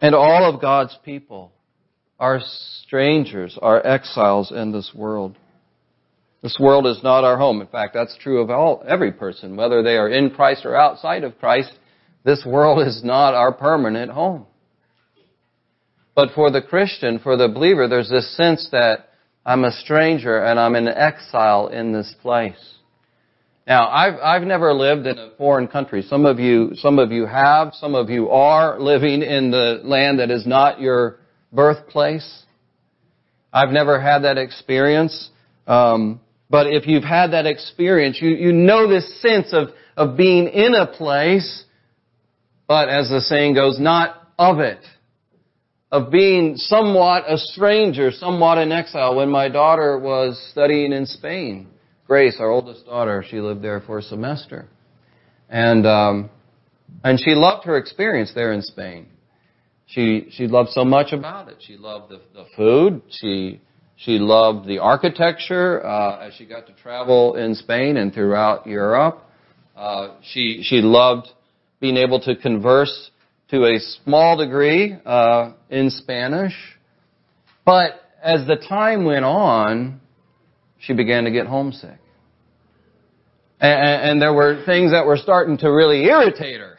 And 0.00 0.14
all 0.14 0.52
of 0.52 0.60
God's 0.60 0.96
people 1.04 1.52
are 2.18 2.40
strangers, 2.82 3.58
are 3.60 3.84
exiles 3.86 4.52
in 4.52 4.72
this 4.72 4.92
world. 4.94 5.36
This 6.42 6.58
world 6.60 6.86
is 6.86 7.02
not 7.02 7.24
our 7.24 7.38
home. 7.38 7.62
In 7.62 7.66
fact, 7.66 7.94
that's 7.94 8.16
true 8.18 8.42
of 8.42 8.50
all, 8.50 8.84
every 8.86 9.12
person, 9.12 9.56
whether 9.56 9.82
they 9.82 9.96
are 9.96 10.10
in 10.10 10.30
Christ 10.30 10.66
or 10.66 10.76
outside 10.76 11.24
of 11.24 11.38
Christ. 11.38 11.72
This 12.22 12.44
world 12.44 12.86
is 12.86 13.02
not 13.02 13.34
our 13.34 13.52
permanent 13.52 14.10
home. 14.10 14.46
But 16.14 16.30
for 16.34 16.50
the 16.50 16.62
Christian, 16.62 17.18
for 17.18 17.36
the 17.36 17.48
believer, 17.48 17.88
there's 17.88 18.10
this 18.10 18.36
sense 18.36 18.68
that 18.72 19.08
I'm 19.44 19.64
a 19.64 19.72
stranger 19.72 20.38
and 20.38 20.60
I'm 20.60 20.74
an 20.74 20.88
exile 20.88 21.68
in 21.68 21.92
this 21.92 22.14
place. 22.22 22.73
Now, 23.66 23.88
I've, 23.88 24.14
I've 24.22 24.42
never 24.46 24.74
lived 24.74 25.06
in 25.06 25.18
a 25.18 25.30
foreign 25.38 25.68
country. 25.68 26.02
Some 26.02 26.26
of 26.26 26.38
you, 26.38 26.72
some 26.74 26.98
of 26.98 27.12
you 27.12 27.24
have. 27.24 27.72
Some 27.74 27.94
of 27.94 28.10
you 28.10 28.28
are 28.28 28.78
living 28.78 29.22
in 29.22 29.50
the 29.50 29.80
land 29.82 30.18
that 30.18 30.30
is 30.30 30.46
not 30.46 30.80
your 30.80 31.18
birthplace. 31.50 32.44
I've 33.52 33.70
never 33.70 33.98
had 33.98 34.24
that 34.24 34.36
experience. 34.36 35.30
Um, 35.66 36.20
but 36.50 36.66
if 36.66 36.86
you've 36.86 37.04
had 37.04 37.32
that 37.32 37.46
experience, 37.46 38.18
you, 38.20 38.30
you 38.30 38.52
know 38.52 38.86
this 38.86 39.20
sense 39.22 39.48
of, 39.52 39.68
of 39.96 40.16
being 40.16 40.48
in 40.48 40.74
a 40.74 40.86
place, 40.86 41.64
but 42.68 42.90
as 42.90 43.08
the 43.08 43.20
saying 43.22 43.54
goes, 43.54 43.80
not 43.80 44.28
of 44.38 44.58
it. 44.58 44.80
Of 45.90 46.10
being 46.10 46.56
somewhat 46.56 47.24
a 47.28 47.38
stranger, 47.38 48.10
somewhat 48.10 48.58
in 48.58 48.72
exile. 48.72 49.14
When 49.16 49.30
my 49.30 49.48
daughter 49.48 49.98
was 49.98 50.38
studying 50.50 50.92
in 50.92 51.06
Spain, 51.06 51.68
Grace, 52.06 52.36
our 52.38 52.50
oldest 52.50 52.84
daughter, 52.84 53.24
she 53.28 53.40
lived 53.40 53.62
there 53.62 53.80
for 53.80 53.98
a 53.98 54.02
semester. 54.02 54.66
And, 55.48 55.86
um, 55.86 56.30
and 57.02 57.18
she 57.18 57.30
loved 57.30 57.64
her 57.64 57.78
experience 57.78 58.32
there 58.34 58.52
in 58.52 58.60
Spain. 58.60 59.06
She, 59.86 60.28
she 60.30 60.46
loved 60.46 60.70
so 60.70 60.84
much 60.84 61.12
about 61.12 61.48
it. 61.48 61.56
She 61.60 61.76
loved 61.76 62.10
the, 62.10 62.20
the 62.34 62.44
food. 62.56 63.02
She, 63.08 63.60
she 63.96 64.18
loved 64.18 64.66
the 64.66 64.78
architecture, 64.78 65.84
uh, 65.84 66.26
as 66.26 66.34
she 66.34 66.44
got 66.44 66.66
to 66.66 66.74
travel 66.74 67.36
in 67.36 67.54
Spain 67.54 67.96
and 67.96 68.12
throughout 68.12 68.66
Europe. 68.66 69.22
Uh, 69.74 70.16
she, 70.22 70.62
she 70.62 70.82
loved 70.82 71.28
being 71.80 71.96
able 71.96 72.20
to 72.20 72.36
converse 72.36 73.10
to 73.48 73.64
a 73.64 73.78
small 73.78 74.36
degree, 74.36 74.96
uh, 75.06 75.52
in 75.70 75.90
Spanish. 75.90 76.54
But 77.64 77.92
as 78.22 78.46
the 78.46 78.56
time 78.56 79.04
went 79.04 79.24
on, 79.24 80.00
she 80.86 80.92
began 80.92 81.24
to 81.24 81.30
get 81.30 81.46
homesick. 81.46 81.98
And, 83.60 84.10
and 84.10 84.22
there 84.22 84.32
were 84.32 84.62
things 84.66 84.92
that 84.92 85.06
were 85.06 85.16
starting 85.16 85.58
to 85.58 85.68
really 85.68 86.04
irritate 86.04 86.60
her 86.60 86.76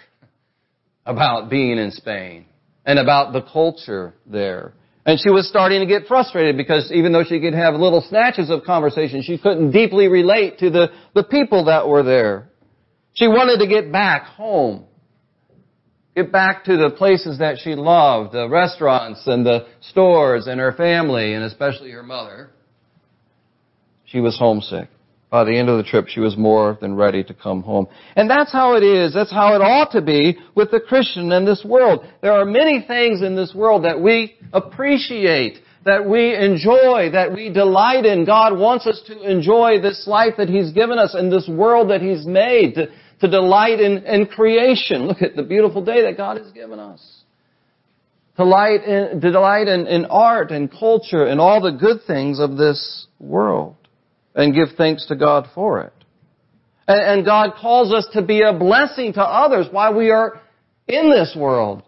about 1.06 1.50
being 1.50 1.78
in 1.78 1.92
Spain 1.92 2.46
and 2.86 3.00
about 3.00 3.34
the 3.34 3.42
culture 3.42 4.14
there. 4.26 4.74
And 5.06 5.20
she 5.20 5.30
was 5.30 5.48
starting 5.48 5.82
to 5.82 5.86
get 5.86 6.08
frustrated 6.08 6.58
because 6.58 6.92
even 6.92 7.12
though 7.12 7.24
she 7.24 7.40
could 7.40 7.54
have 7.54 7.76
little 7.76 8.02
snatches 8.02 8.50
of 8.50 8.64
conversation, 8.64 9.22
she 9.22 9.38
couldn't 9.38 9.72
deeply 9.72 10.08
relate 10.08 10.60
to 10.60 10.70
the, 10.72 10.88
the 11.14 11.24
people 11.24 11.66
that 11.66 11.88
were 11.88 12.02
there. 12.02 12.50
She 13.14 13.28
wanted 13.28 13.64
to 13.64 13.68
get 13.68 13.92
back 13.92 14.24
home. 14.24 14.86
Get 16.16 16.32
back 16.32 16.64
to 16.66 16.78
the 16.78 16.92
places 16.92 17.40
that 17.40 17.58
she 17.62 17.76
loved, 17.76 18.34
the 18.34 18.50
restaurants 18.50 19.28
and 19.28 19.46
the 19.46 19.68
stores 19.82 20.48
and 20.48 20.60
her 20.60 20.72
family 20.72 21.34
and 21.34 21.44
especially 21.44 21.92
her 21.92 22.04
mother. 22.04 22.52
She 24.16 24.22
was 24.22 24.40
homesick. 24.40 24.88
by 25.30 25.44
the 25.44 25.58
end 25.58 25.68
of 25.68 25.76
the 25.76 25.84
trip, 25.84 26.08
she 26.08 26.22
was 26.22 26.38
more 26.38 26.78
than 26.80 26.96
ready 26.96 27.22
to 27.22 27.34
come 27.34 27.62
home. 27.62 27.86
And 28.16 28.30
that's 28.30 28.50
how 28.50 28.78
it 28.78 28.82
is. 28.82 29.14
That's 29.14 29.30
how 29.30 29.56
it 29.56 29.62
ought 29.62 29.92
to 29.92 30.02
be 30.02 30.38
with 30.56 30.72
the 30.72 30.80
Christian 30.80 31.34
in 31.34 31.44
this 31.44 31.66
world. 31.66 32.06
There 32.22 32.32
are 32.32 32.46
many 32.46 32.82
things 32.88 33.22
in 33.22 33.36
this 33.36 33.54
world 33.54 33.84
that 33.84 34.00
we 34.00 34.38
appreciate, 34.54 35.60
that 35.84 36.08
we 36.08 36.34
enjoy, 36.34 37.10
that 37.12 37.34
we 37.34 37.50
delight 37.50 38.06
in. 38.06 38.24
God 38.24 38.58
wants 38.58 38.88
us 38.88 39.02
to 39.08 39.30
enjoy 39.30 39.82
this 39.82 40.08
life 40.08 40.36
that 40.38 40.48
He's 40.48 40.72
given 40.72 40.98
us 40.98 41.14
and 41.14 41.30
this 41.30 41.50
world 41.50 41.90
that 41.90 42.02
He's 42.02 42.26
made, 42.26 42.76
to, 42.76 42.88
to 43.20 43.28
delight 43.28 43.82
in, 43.82 43.98
in 44.06 44.28
creation. 44.28 45.08
Look 45.10 45.22
at 45.22 45.36
the 45.36 45.44
beautiful 45.44 45.84
day 45.84 46.04
that 46.04 46.16
God 46.16 46.38
has 46.38 46.54
given 46.54 46.80
us. 46.80 47.24
To 48.38 48.44
delight 48.46 48.86
in, 48.86 49.20
delight 49.20 49.68
in, 49.68 49.88
in 49.88 50.06
art 50.06 50.52
and 50.52 50.72
culture 50.72 51.26
and 51.26 51.42
all 51.42 51.60
the 51.60 51.72
good 51.72 51.98
things 52.08 52.40
of 52.40 52.56
this 52.56 53.08
world 53.20 53.76
and 54.36 54.54
give 54.54 54.70
thanks 54.78 55.06
to 55.08 55.16
God 55.16 55.48
for 55.56 55.82
it. 55.82 55.94
And, 56.88 57.02
and 57.02 57.26
God 57.26 57.54
calls 57.60 57.94
us 57.94 58.08
to 58.14 58.22
be 58.22 58.42
a 58.42 58.54
blessing 58.54 59.14
to 59.14 59.22
others 59.22 59.68
while 59.72 59.94
we 59.94 60.12
are 60.12 60.42
in 60.88 61.10
this 61.10 61.36
world. 61.38 61.84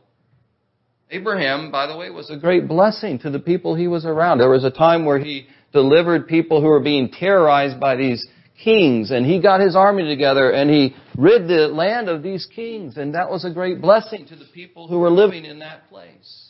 Abraham, 1.09 1.71
by 1.71 1.87
the 1.87 1.95
way, 1.95 2.09
was 2.09 2.29
a 2.29 2.37
great 2.37 2.67
blessing 2.67 3.19
to 3.19 3.29
the 3.29 3.39
people 3.39 3.75
he 3.75 3.87
was 3.87 4.05
around. 4.05 4.39
There 4.39 4.49
was 4.49 4.65
a 4.65 4.71
time 4.71 5.05
where 5.05 5.19
he 5.19 5.47
delivered 5.71 6.27
people 6.27 6.61
who 6.61 6.67
were 6.67 6.81
being 6.81 7.09
terrorized 7.11 7.79
by 7.79 7.95
these 7.95 8.25
kings, 8.61 9.11
and 9.11 9.25
he 9.25 9.41
got 9.41 9.61
his 9.61 9.75
army 9.75 10.03
together 10.03 10.49
and 10.49 10.69
he 10.69 10.95
rid 11.17 11.47
the 11.47 11.67
land 11.67 12.09
of 12.09 12.23
these 12.23 12.47
kings, 12.53 12.97
and 12.97 13.13
that 13.13 13.29
was 13.29 13.45
a 13.45 13.51
great 13.51 13.81
blessing 13.81 14.25
to 14.27 14.35
the 14.35 14.47
people 14.53 14.87
who 14.87 14.99
were 14.99 15.11
living 15.11 15.45
in 15.45 15.59
that 15.59 15.87
place. 15.89 16.46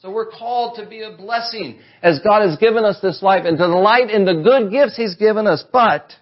So 0.00 0.10
we're 0.10 0.30
called 0.30 0.76
to 0.76 0.86
be 0.86 1.02
a 1.02 1.14
blessing 1.14 1.78
as 2.02 2.20
God 2.20 2.48
has 2.48 2.56
given 2.58 2.84
us 2.84 2.98
this 3.02 3.22
life 3.22 3.42
and 3.44 3.58
to 3.58 3.66
delight 3.66 4.08
in 4.08 4.24
the 4.24 4.42
good 4.42 4.70
gifts 4.70 4.96
He's 4.96 5.14
given 5.14 5.46
us. 5.46 5.62
But 5.70 6.12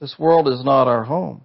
this 0.00 0.16
world 0.18 0.48
is 0.48 0.64
not 0.64 0.88
our 0.88 1.04
home. 1.04 1.42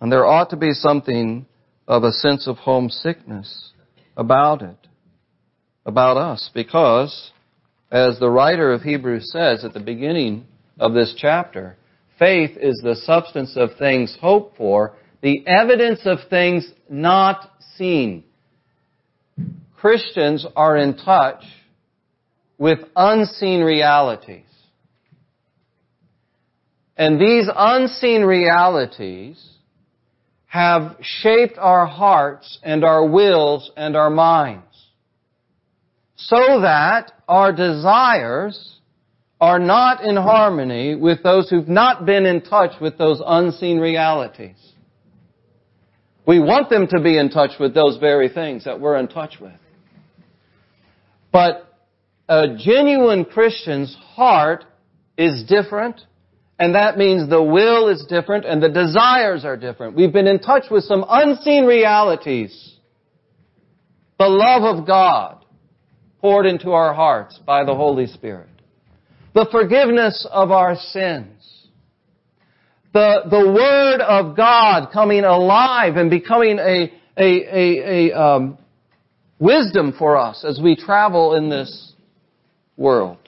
And 0.00 0.10
there 0.10 0.26
ought 0.26 0.50
to 0.50 0.56
be 0.56 0.72
something 0.72 1.46
of 1.86 2.02
a 2.02 2.10
sense 2.10 2.48
of 2.48 2.56
homesickness 2.56 3.72
about 4.16 4.62
it, 4.62 4.76
about 5.86 6.16
us, 6.16 6.50
because 6.52 7.30
as 7.92 8.18
the 8.18 8.28
writer 8.28 8.72
of 8.72 8.82
Hebrews 8.82 9.30
says 9.32 9.64
at 9.64 9.74
the 9.74 9.80
beginning 9.80 10.46
of 10.78 10.92
this 10.92 11.14
chapter, 11.16 11.76
faith 12.18 12.56
is 12.60 12.80
the 12.82 12.96
substance 12.96 13.52
of 13.56 13.70
things 13.78 14.16
hoped 14.20 14.56
for, 14.56 14.96
the 15.22 15.46
evidence 15.46 16.00
of 16.04 16.18
things 16.28 16.68
not 16.88 17.48
seen. 17.76 18.24
Christians 19.80 20.46
are 20.56 20.76
in 20.76 20.96
touch 20.96 21.44
with 22.58 22.80
unseen 22.96 23.60
realities. 23.60 24.44
And 26.96 27.20
these 27.20 27.48
unseen 27.54 28.22
realities 28.22 29.40
have 30.46 30.96
shaped 31.00 31.58
our 31.58 31.86
hearts 31.86 32.58
and 32.62 32.84
our 32.84 33.06
wills 33.06 33.70
and 33.76 33.96
our 33.96 34.10
minds 34.10 34.64
so 36.16 36.62
that 36.62 37.12
our 37.28 37.52
desires 37.52 38.76
are 39.40 39.60
not 39.60 40.02
in 40.02 40.16
harmony 40.16 40.96
with 40.96 41.22
those 41.22 41.48
who've 41.48 41.68
not 41.68 42.04
been 42.04 42.26
in 42.26 42.40
touch 42.40 42.72
with 42.80 42.98
those 42.98 43.22
unseen 43.24 43.78
realities. 43.78 44.56
We 46.26 46.40
want 46.40 46.68
them 46.68 46.88
to 46.88 47.00
be 47.00 47.16
in 47.16 47.30
touch 47.30 47.52
with 47.60 47.72
those 47.72 47.98
very 47.98 48.28
things 48.28 48.64
that 48.64 48.80
we're 48.80 48.96
in 48.96 49.06
touch 49.06 49.36
with. 49.40 49.52
But 51.32 51.68
a 52.28 52.56
genuine 52.58 53.24
Christian's 53.24 53.96
heart 54.14 54.64
is 55.16 55.44
different, 55.48 56.00
and 56.58 56.74
that 56.74 56.98
means 56.98 57.28
the 57.28 57.42
will 57.42 57.88
is 57.88 58.04
different 58.08 58.44
and 58.44 58.62
the 58.62 58.68
desires 58.68 59.44
are 59.44 59.56
different. 59.56 59.96
We've 59.96 60.12
been 60.12 60.26
in 60.26 60.40
touch 60.40 60.64
with 60.70 60.84
some 60.84 61.04
unseen 61.08 61.64
realities. 61.64 62.76
The 64.18 64.28
love 64.28 64.78
of 64.78 64.86
God 64.86 65.44
poured 66.20 66.46
into 66.46 66.72
our 66.72 66.92
hearts 66.92 67.38
by 67.46 67.64
the 67.64 67.74
Holy 67.74 68.06
Spirit. 68.06 68.48
The 69.34 69.46
forgiveness 69.50 70.26
of 70.30 70.50
our 70.50 70.74
sins. 70.74 71.68
The, 72.92 73.20
the 73.30 73.52
Word 73.52 74.00
of 74.00 74.36
God 74.36 74.90
coming 74.92 75.24
alive 75.24 75.96
and 75.96 76.10
becoming 76.10 76.58
a, 76.58 76.92
a, 77.16 77.20
a, 77.20 78.10
a 78.10 78.20
um, 78.20 78.58
wisdom 79.38 79.94
for 79.96 80.16
us 80.16 80.44
as 80.44 80.60
we 80.62 80.76
travel 80.76 81.34
in 81.34 81.48
this 81.48 81.92
world. 82.76 83.18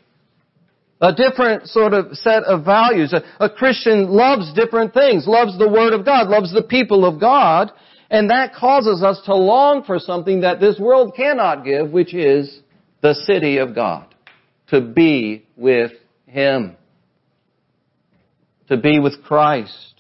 A 1.01 1.15
different 1.15 1.67
sort 1.67 1.95
of 1.95 2.15
set 2.17 2.43
of 2.45 2.65
values. 2.65 3.13
A, 3.13 3.23
a, 3.43 3.49
Christian 3.49 4.11
loves 4.11 4.53
different 4.53 4.93
things, 4.93 5.27
loves 5.27 5.59
the 5.59 5.69
Word 5.69 5.95
of 5.95 6.05
God, 6.05 6.29
loves 6.29 6.53
the 6.53 6.63
people 6.63 7.07
of 7.07 7.19
God, 7.19 7.73
and 8.11 8.29
that 8.29 8.55
causes 8.55 9.03
us 9.03 9.21
to 9.25 9.35
long 9.35 9.83
for 9.85 9.99
something 9.99 10.43
that 10.43 10.61
this 10.61 10.79
world 10.79 11.15
cannot 11.17 11.65
give, 11.65 11.91
which 11.91 12.13
is 12.13 12.61
the 13.01 13.15
city 13.15 13.59
of 13.59 13.75
God. 13.75 14.15
To 14.69 14.81
be 14.81 15.47
with 15.57 15.93
Him. 16.27 16.77
To 18.69 18.77
be 18.77 19.01
with 19.01 19.23
Christ. 19.25 19.95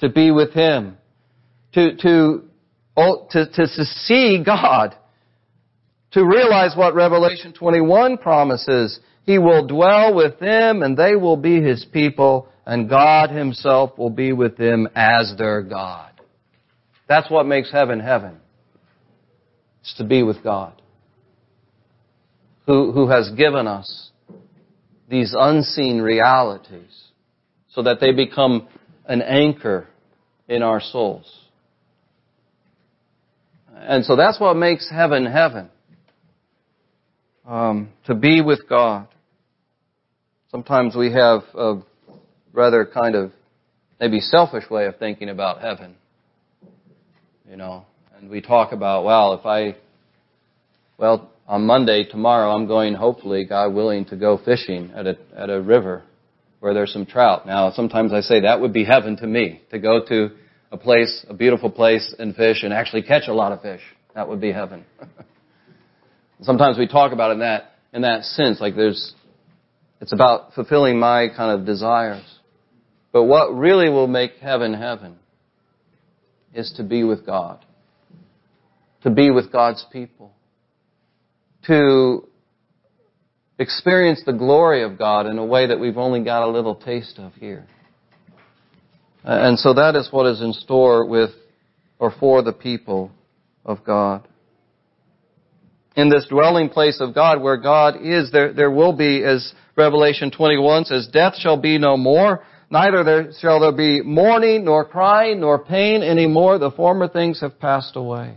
To 0.00 0.10
be 0.10 0.30
with 0.30 0.52
Him. 0.52 0.98
To, 1.72 1.96
to, 1.96 2.44
oh, 2.96 3.26
to, 3.30 3.46
to 3.46 3.66
see 3.66 4.42
God 4.44 4.96
to 6.14 6.24
realize 6.24 6.76
what 6.76 6.94
Revelation 6.94 7.52
21 7.52 8.18
promises. 8.18 9.00
He 9.24 9.38
will 9.38 9.66
dwell 9.66 10.14
with 10.14 10.38
them 10.38 10.82
and 10.82 10.96
they 10.96 11.16
will 11.16 11.36
be 11.36 11.60
His 11.60 11.84
people 11.92 12.48
and 12.64 12.88
God 12.88 13.30
Himself 13.30 13.98
will 13.98 14.10
be 14.10 14.32
with 14.32 14.56
them 14.56 14.88
as 14.94 15.34
their 15.36 15.60
God. 15.60 16.12
That's 17.08 17.28
what 17.30 17.46
makes 17.46 17.70
heaven 17.70 17.98
heaven. 17.98 18.36
It's 19.80 19.94
to 19.98 20.04
be 20.04 20.22
with 20.22 20.42
God. 20.42 20.80
Who, 22.66 22.92
who 22.92 23.08
has 23.08 23.30
given 23.30 23.66
us 23.66 24.10
these 25.10 25.34
unseen 25.36 26.00
realities 26.00 27.08
so 27.70 27.82
that 27.82 27.98
they 28.00 28.12
become 28.12 28.68
an 29.06 29.20
anchor 29.20 29.88
in 30.48 30.62
our 30.62 30.80
souls. 30.80 31.40
And 33.74 34.04
so 34.04 34.14
that's 34.14 34.38
what 34.38 34.56
makes 34.56 34.88
heaven 34.88 35.26
heaven 35.26 35.70
um, 37.46 37.90
to 38.06 38.14
be 38.14 38.40
with 38.40 38.68
God. 38.68 39.08
Sometimes 40.50 40.94
we 40.94 41.12
have 41.12 41.42
a 41.54 41.82
rather 42.52 42.86
kind 42.86 43.14
of 43.14 43.32
maybe 44.00 44.20
selfish 44.20 44.70
way 44.70 44.86
of 44.86 44.96
thinking 44.98 45.28
about 45.28 45.60
heaven. 45.60 45.96
You 47.48 47.56
know, 47.56 47.84
and 48.16 48.30
we 48.30 48.40
talk 48.40 48.72
about, 48.72 49.04
well, 49.04 49.34
if 49.34 49.44
I, 49.44 49.76
well, 50.96 51.30
on 51.46 51.66
Monday, 51.66 52.04
tomorrow, 52.04 52.50
I'm 52.52 52.66
going, 52.66 52.94
hopefully, 52.94 53.44
God 53.44 53.74
willing, 53.74 54.06
to 54.06 54.16
go 54.16 54.40
fishing 54.42 54.92
at 54.94 55.06
a, 55.06 55.18
at 55.36 55.50
a 55.50 55.60
river 55.60 56.02
where 56.60 56.72
there's 56.72 56.92
some 56.92 57.04
trout. 57.04 57.46
Now, 57.46 57.70
sometimes 57.72 58.12
I 58.12 58.20
say 58.20 58.40
that 58.40 58.60
would 58.60 58.72
be 58.72 58.84
heaven 58.84 59.16
to 59.18 59.26
me, 59.26 59.60
to 59.70 59.78
go 59.78 60.00
to 60.08 60.30
a 60.72 60.78
place, 60.78 61.24
a 61.28 61.34
beautiful 61.34 61.70
place 61.70 62.14
and 62.18 62.34
fish 62.34 62.62
and 62.62 62.72
actually 62.72 63.02
catch 63.02 63.28
a 63.28 63.34
lot 63.34 63.52
of 63.52 63.60
fish. 63.60 63.82
That 64.14 64.28
would 64.28 64.40
be 64.40 64.52
heaven. 64.52 64.84
Sometimes 66.42 66.78
we 66.78 66.86
talk 66.86 67.12
about 67.12 67.30
it 67.30 67.34
in 67.34 67.38
that, 67.40 67.72
in 67.92 68.02
that 68.02 68.24
sense, 68.24 68.60
like 68.60 68.74
there's, 68.74 69.14
it's 70.00 70.12
about 70.12 70.54
fulfilling 70.54 70.98
my 70.98 71.28
kind 71.28 71.58
of 71.58 71.66
desires. 71.66 72.24
But 73.12 73.24
what 73.24 73.54
really 73.54 73.88
will 73.88 74.08
make 74.08 74.32
heaven 74.40 74.74
heaven 74.74 75.16
is 76.52 76.72
to 76.76 76.82
be 76.82 77.04
with 77.04 77.24
God. 77.24 77.64
To 79.02 79.10
be 79.10 79.30
with 79.30 79.52
God's 79.52 79.84
people. 79.92 80.32
To 81.66 82.28
experience 83.58 84.22
the 84.26 84.32
glory 84.32 84.82
of 84.82 84.98
God 84.98 85.26
in 85.26 85.38
a 85.38 85.44
way 85.44 85.68
that 85.68 85.78
we've 85.78 85.96
only 85.96 86.24
got 86.24 86.42
a 86.42 86.50
little 86.50 86.74
taste 86.74 87.18
of 87.18 87.32
here. 87.34 87.66
And 89.22 89.58
so 89.58 89.74
that 89.74 89.94
is 89.94 90.08
what 90.10 90.26
is 90.26 90.42
in 90.42 90.52
store 90.52 91.06
with 91.06 91.30
or 91.98 92.12
for 92.18 92.42
the 92.42 92.52
people 92.52 93.12
of 93.64 93.84
God 93.84 94.26
in 95.96 96.08
this 96.08 96.26
dwelling 96.28 96.68
place 96.68 97.00
of 97.00 97.14
God 97.14 97.40
where 97.40 97.56
God 97.56 97.96
is, 98.02 98.30
there, 98.32 98.52
there 98.52 98.70
will 98.70 98.92
be, 98.92 99.22
as 99.22 99.52
Revelation 99.76 100.30
21 100.30 100.86
says, 100.86 101.08
death 101.12 101.34
shall 101.36 101.56
be 101.56 101.78
no 101.78 101.96
more, 101.96 102.44
neither 102.70 103.04
there 103.04 103.30
shall 103.40 103.60
there 103.60 103.72
be 103.72 104.02
mourning, 104.02 104.64
nor 104.64 104.84
crying, 104.84 105.40
nor 105.40 105.64
pain 105.64 106.02
anymore. 106.02 106.58
The 106.58 106.72
former 106.72 107.08
things 107.08 107.40
have 107.40 107.60
passed 107.60 107.94
away. 107.94 108.36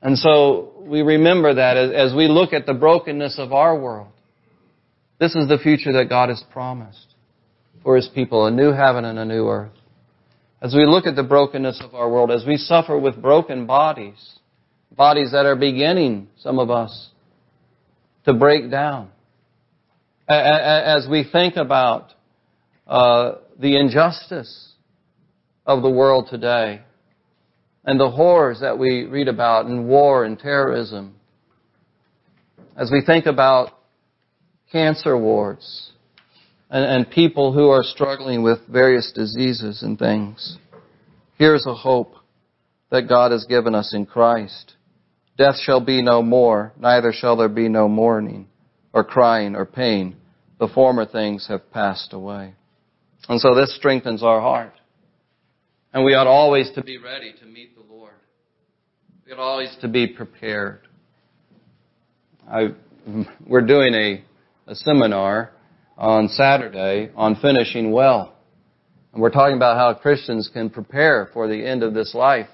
And 0.00 0.16
so 0.16 0.72
we 0.80 1.02
remember 1.02 1.54
that 1.54 1.76
as 1.76 2.14
we 2.14 2.28
look 2.28 2.52
at 2.52 2.66
the 2.66 2.74
brokenness 2.74 3.38
of 3.38 3.52
our 3.52 3.78
world. 3.78 4.08
This 5.18 5.34
is 5.34 5.48
the 5.48 5.58
future 5.58 5.92
that 5.94 6.08
God 6.08 6.28
has 6.28 6.42
promised 6.52 7.14
for 7.82 7.96
His 7.96 8.08
people, 8.08 8.46
a 8.46 8.50
new 8.50 8.72
heaven 8.72 9.04
and 9.04 9.18
a 9.18 9.24
new 9.24 9.48
earth. 9.48 9.72
As 10.62 10.74
we 10.74 10.86
look 10.86 11.06
at 11.06 11.16
the 11.16 11.22
brokenness 11.22 11.80
of 11.82 11.94
our 11.94 12.10
world, 12.10 12.30
as 12.30 12.44
we 12.46 12.56
suffer 12.56 12.98
with 12.98 13.20
broken 13.20 13.66
bodies, 13.66 14.37
bodies 14.98 15.30
that 15.30 15.46
are 15.46 15.54
beginning, 15.54 16.26
some 16.40 16.58
of 16.58 16.70
us, 16.70 17.10
to 18.24 18.34
break 18.34 18.68
down. 18.68 19.10
as 20.28 21.06
we 21.08 21.22
think 21.22 21.56
about 21.56 22.12
uh, 22.86 23.36
the 23.58 23.78
injustice 23.78 24.72
of 25.64 25.82
the 25.82 25.88
world 25.88 26.26
today 26.28 26.82
and 27.84 27.98
the 27.98 28.10
horrors 28.10 28.60
that 28.60 28.76
we 28.76 29.04
read 29.04 29.28
about 29.28 29.66
in 29.66 29.86
war 29.86 30.24
and 30.24 30.36
terrorism, 30.36 31.14
as 32.76 32.90
we 32.90 33.00
think 33.00 33.26
about 33.26 33.70
cancer 34.72 35.16
wards 35.16 35.92
and, 36.70 36.84
and 36.84 37.10
people 37.10 37.52
who 37.52 37.68
are 37.68 37.84
struggling 37.84 38.42
with 38.42 38.58
various 38.68 39.12
diseases 39.12 39.82
and 39.82 39.96
things, 39.96 40.58
here's 41.38 41.66
a 41.66 41.74
hope 41.74 42.14
that 42.90 43.08
God 43.08 43.30
has 43.30 43.44
given 43.44 43.76
us 43.76 43.94
in 43.94 44.04
Christ. 44.04 44.74
Death 45.38 45.54
shall 45.62 45.80
be 45.80 46.02
no 46.02 46.20
more, 46.20 46.72
neither 46.78 47.12
shall 47.12 47.36
there 47.36 47.48
be 47.48 47.68
no 47.68 47.88
mourning, 47.88 48.48
or 48.92 49.04
crying, 49.04 49.54
or 49.54 49.64
pain. 49.64 50.16
The 50.58 50.66
former 50.66 51.06
things 51.06 51.46
have 51.46 51.70
passed 51.70 52.12
away. 52.12 52.54
And 53.28 53.40
so 53.40 53.54
this 53.54 53.74
strengthens 53.76 54.24
our 54.24 54.40
heart. 54.40 54.72
And 55.94 56.04
we 56.04 56.14
ought 56.14 56.26
always 56.26 56.72
to 56.72 56.82
be 56.82 56.98
ready 56.98 57.32
to 57.40 57.46
meet 57.46 57.76
the 57.76 57.84
Lord. 57.94 58.14
We 59.24 59.32
ought 59.32 59.38
always 59.38 59.74
to 59.80 59.88
be 59.88 60.08
prepared. 60.08 60.80
I, 62.50 62.70
we're 63.46 63.66
doing 63.66 63.94
a, 63.94 64.24
a 64.66 64.74
seminar 64.74 65.52
on 65.96 66.28
Saturday 66.28 67.10
on 67.14 67.36
finishing 67.36 67.92
well. 67.92 68.34
And 69.12 69.22
we're 69.22 69.30
talking 69.30 69.56
about 69.56 69.76
how 69.76 70.00
Christians 70.00 70.50
can 70.52 70.68
prepare 70.68 71.30
for 71.32 71.46
the 71.46 71.64
end 71.64 71.84
of 71.84 71.94
this 71.94 72.12
life. 72.12 72.48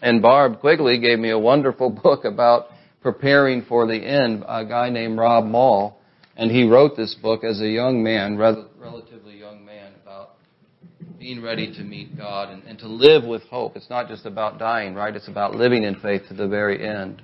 And 0.00 0.22
Barb 0.22 0.60
Quigley 0.60 0.98
gave 0.98 1.18
me 1.18 1.30
a 1.30 1.38
wonderful 1.38 1.90
book 2.02 2.24
about 2.24 2.68
preparing 3.02 3.62
for 3.62 3.86
the 3.86 3.96
end, 3.96 4.44
a 4.46 4.64
guy 4.64 4.90
named 4.90 5.18
Rob 5.18 5.44
Moll. 5.44 5.98
And 6.36 6.50
he 6.50 6.64
wrote 6.64 6.96
this 6.96 7.14
book 7.20 7.42
as 7.42 7.60
a 7.60 7.68
young 7.68 8.02
man, 8.04 8.36
relatively 8.36 9.36
young 9.36 9.64
man, 9.64 9.92
about 10.00 10.30
being 11.18 11.42
ready 11.42 11.74
to 11.74 11.82
meet 11.82 12.16
God 12.16 12.50
and, 12.50 12.62
and 12.62 12.78
to 12.78 12.86
live 12.86 13.24
with 13.24 13.42
hope. 13.44 13.74
It's 13.74 13.90
not 13.90 14.06
just 14.06 14.24
about 14.24 14.58
dying, 14.58 14.94
right? 14.94 15.14
It's 15.14 15.26
about 15.26 15.56
living 15.56 15.82
in 15.82 15.96
faith 15.96 16.22
to 16.28 16.34
the 16.34 16.46
very 16.46 16.86
end. 16.86 17.22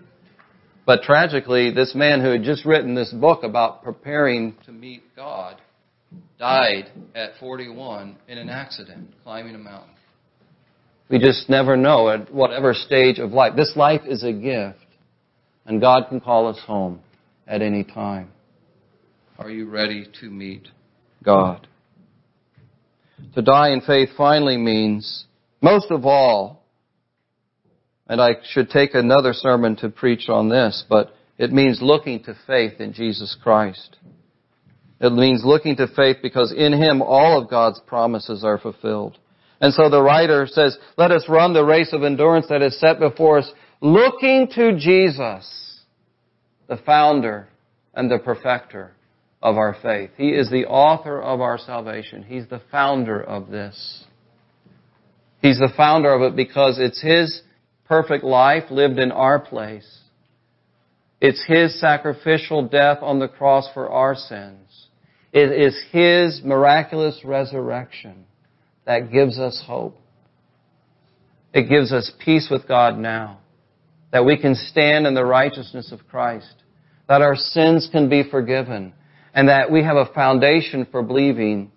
But 0.85 1.03
tragically, 1.03 1.71
this 1.71 1.95
man 1.95 2.21
who 2.21 2.31
had 2.31 2.43
just 2.43 2.65
written 2.65 2.95
this 2.95 3.13
book 3.13 3.45
about 3.45 3.85
preparing 3.85 4.57
to 4.67 4.73
meet 4.73 5.03
God 5.15 5.61
died 6.39 6.91
at 7.15 7.31
41 7.39 8.17
in 8.29 8.39
an 8.39 8.51
accident 8.51 9.15
climbing 9.23 9.55
a 9.55 9.59
mountain. 9.59 9.94
We 11.09 11.19
just 11.19 11.49
never 11.51 11.77
know 11.77 12.09
at 12.09 12.33
whatever 12.33 12.73
stage 12.73 13.19
of 13.19 13.33
life. 13.33 13.55
This 13.57 13.73
life 13.77 14.03
is 14.07 14.25
a 14.25 14.33
gift, 14.33 14.79
and 15.67 15.81
God 15.81 16.05
can 16.09 16.21
call 16.21 16.49
us 16.49 16.59
home 16.67 17.01
at 17.47 17.63
any 17.63 17.85
time. 17.85 18.31
Are 19.39 19.51
you 19.51 19.69
ready 19.69 20.07
to 20.21 20.31
meet 20.31 20.69
God? 21.23 21.67
To 23.35 23.43
die 23.43 23.71
in 23.71 23.81
faith 23.81 24.11
finally 24.17 24.57
means, 24.57 25.27
most 25.61 25.91
of 25.91 26.07
all, 26.07 26.65
and 28.09 28.21
I 28.21 28.37
should 28.45 28.71
take 28.71 28.95
another 28.95 29.33
sermon 29.33 29.77
to 29.77 29.89
preach 29.89 30.29
on 30.29 30.49
this, 30.49 30.85
but 30.89 31.15
it 31.37 31.53
means 31.53 31.81
looking 31.83 32.23
to 32.25 32.37
faith 32.47 32.81
in 32.81 32.93
Jesus 32.93 33.37
Christ. 33.43 33.97
It 35.01 35.13
means 35.13 35.43
looking 35.45 35.77
to 35.77 35.89
faith 35.89 36.19
because 36.23 36.53
in 36.53 36.73
Him 36.73 37.03
all 37.03 37.43
of 37.43 37.51
God's 37.51 37.81
promises 37.87 38.45
are 38.45 38.59
fulfilled. 38.59 39.19
And 39.61 39.73
so 39.73 39.89
the 39.89 40.03
writer 40.03 40.47
says, 40.47 40.77
let 40.97 41.11
us 41.11 41.25
run 41.29 41.53
the 41.53 41.65
race 41.65 41.93
of 41.93 42.03
endurance 42.03 42.47
that 42.49 42.63
is 42.63 42.79
set 42.79 42.99
before 42.99 43.39
us, 43.39 43.51
looking 43.81 44.49
to 44.55 44.77
Jesus, 44.77 45.81
the 46.69 46.77
founder 46.79 47.49
and 47.95 48.11
the 48.11 48.19
perfecter 48.19 48.93
of 49.43 49.57
our 49.57 49.77
faith. 49.83 50.11
He 50.17 50.31
is 50.31 50.51
the 50.51 50.67
author 50.67 51.21
of 51.21 51.41
our 51.41 51.59
salvation. 51.59 52.23
He's 52.23 52.49
the 52.49 52.63
founder 52.71 53.23
of 53.23 53.51
this. 53.51 54.05
He's 55.41 55.59
the 55.59 55.73
founder 55.77 56.13
of 56.13 56.23
it 56.23 56.37
because 56.37 56.79
it's 56.79 57.03
His 57.03 57.43
perfect 57.85 58.25
life 58.25 58.71
lived 58.71 58.99
in 58.99 59.13
our 59.13 59.39
place. 59.39 60.01
It's 61.21 61.45
His 61.47 61.79
sacrificial 61.79 62.67
death 62.67 62.99
on 63.03 63.19
the 63.19 63.29
cross 63.29 63.69
for 63.75 63.91
our 63.91 64.15
sins. 64.15 64.89
It 65.33 65.53
is 65.53 65.79
His 65.93 66.41
miraculous 66.43 67.21
resurrection 67.25 68.25
that 68.87 69.11
gives 69.11 69.39
us 69.39 69.63
hope. 69.67 69.97
It 71.53 71.69
gives 71.69 71.93
us 71.93 72.11
peace 72.25 72.49
with 72.51 72.69
God 72.69 72.99
now. 72.99 73.39
That 74.13 74.25
we 74.25 74.37
can 74.37 74.55
stand 74.55 75.07
in 75.07 75.15
the 75.15 75.25
righteousness 75.25 75.93
of 75.93 76.07
Christ. 76.09 76.55
That 77.09 77.23
our 77.23 77.37
sins 77.37 77.89
can 77.91 78.09
be 78.09 78.29
forgiven. 78.29 78.93
And 79.33 79.49
that 79.49 79.71
we 79.71 79.83
have 79.83 79.97
a 79.97 80.13
foundation 80.13 80.87
for 80.91 81.03
believing 81.03 81.71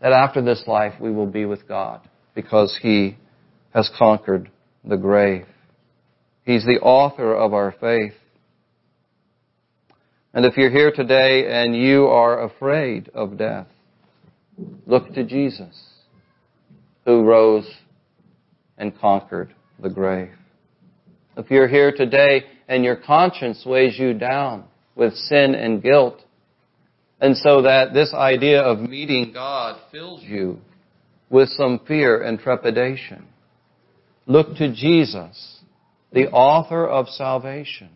that 0.00 0.12
after 0.12 0.42
this 0.42 0.64
life 0.66 0.94
we 1.00 1.10
will 1.10 1.26
be 1.26 1.44
with 1.44 1.68
God 1.68 2.00
because 2.34 2.78
He 2.80 3.16
has 3.74 3.90
conquered 3.98 4.50
the 4.84 4.96
grave. 4.96 5.46
He's 6.44 6.64
the 6.64 6.80
author 6.80 7.34
of 7.34 7.52
our 7.52 7.72
faith. 7.80 8.14
And 10.32 10.46
if 10.46 10.56
you're 10.56 10.70
here 10.70 10.90
today 10.90 11.46
and 11.50 11.76
you 11.76 12.06
are 12.06 12.44
afraid 12.44 13.10
of 13.14 13.36
death, 13.36 13.66
look 14.86 15.12
to 15.14 15.24
Jesus 15.24 15.89
who 17.04 17.22
rose 17.22 17.68
and 18.78 18.98
conquered 18.98 19.54
the 19.82 19.90
grave. 19.90 20.32
If 21.36 21.50
you're 21.50 21.68
here 21.68 21.92
today 21.92 22.44
and 22.68 22.84
your 22.84 22.96
conscience 22.96 23.64
weighs 23.64 23.98
you 23.98 24.14
down 24.14 24.64
with 24.94 25.14
sin 25.14 25.54
and 25.54 25.82
guilt, 25.82 26.20
and 27.20 27.36
so 27.36 27.62
that 27.62 27.92
this 27.92 28.14
idea 28.14 28.60
of 28.62 28.78
meeting 28.80 29.32
God 29.32 29.80
fills 29.90 30.22
you 30.22 30.58
with 31.28 31.48
some 31.50 31.80
fear 31.86 32.22
and 32.22 32.38
trepidation, 32.38 33.26
look 34.26 34.56
to 34.56 34.72
Jesus, 34.72 35.60
the 36.12 36.28
author 36.28 36.86
of 36.86 37.08
salvation, 37.08 37.90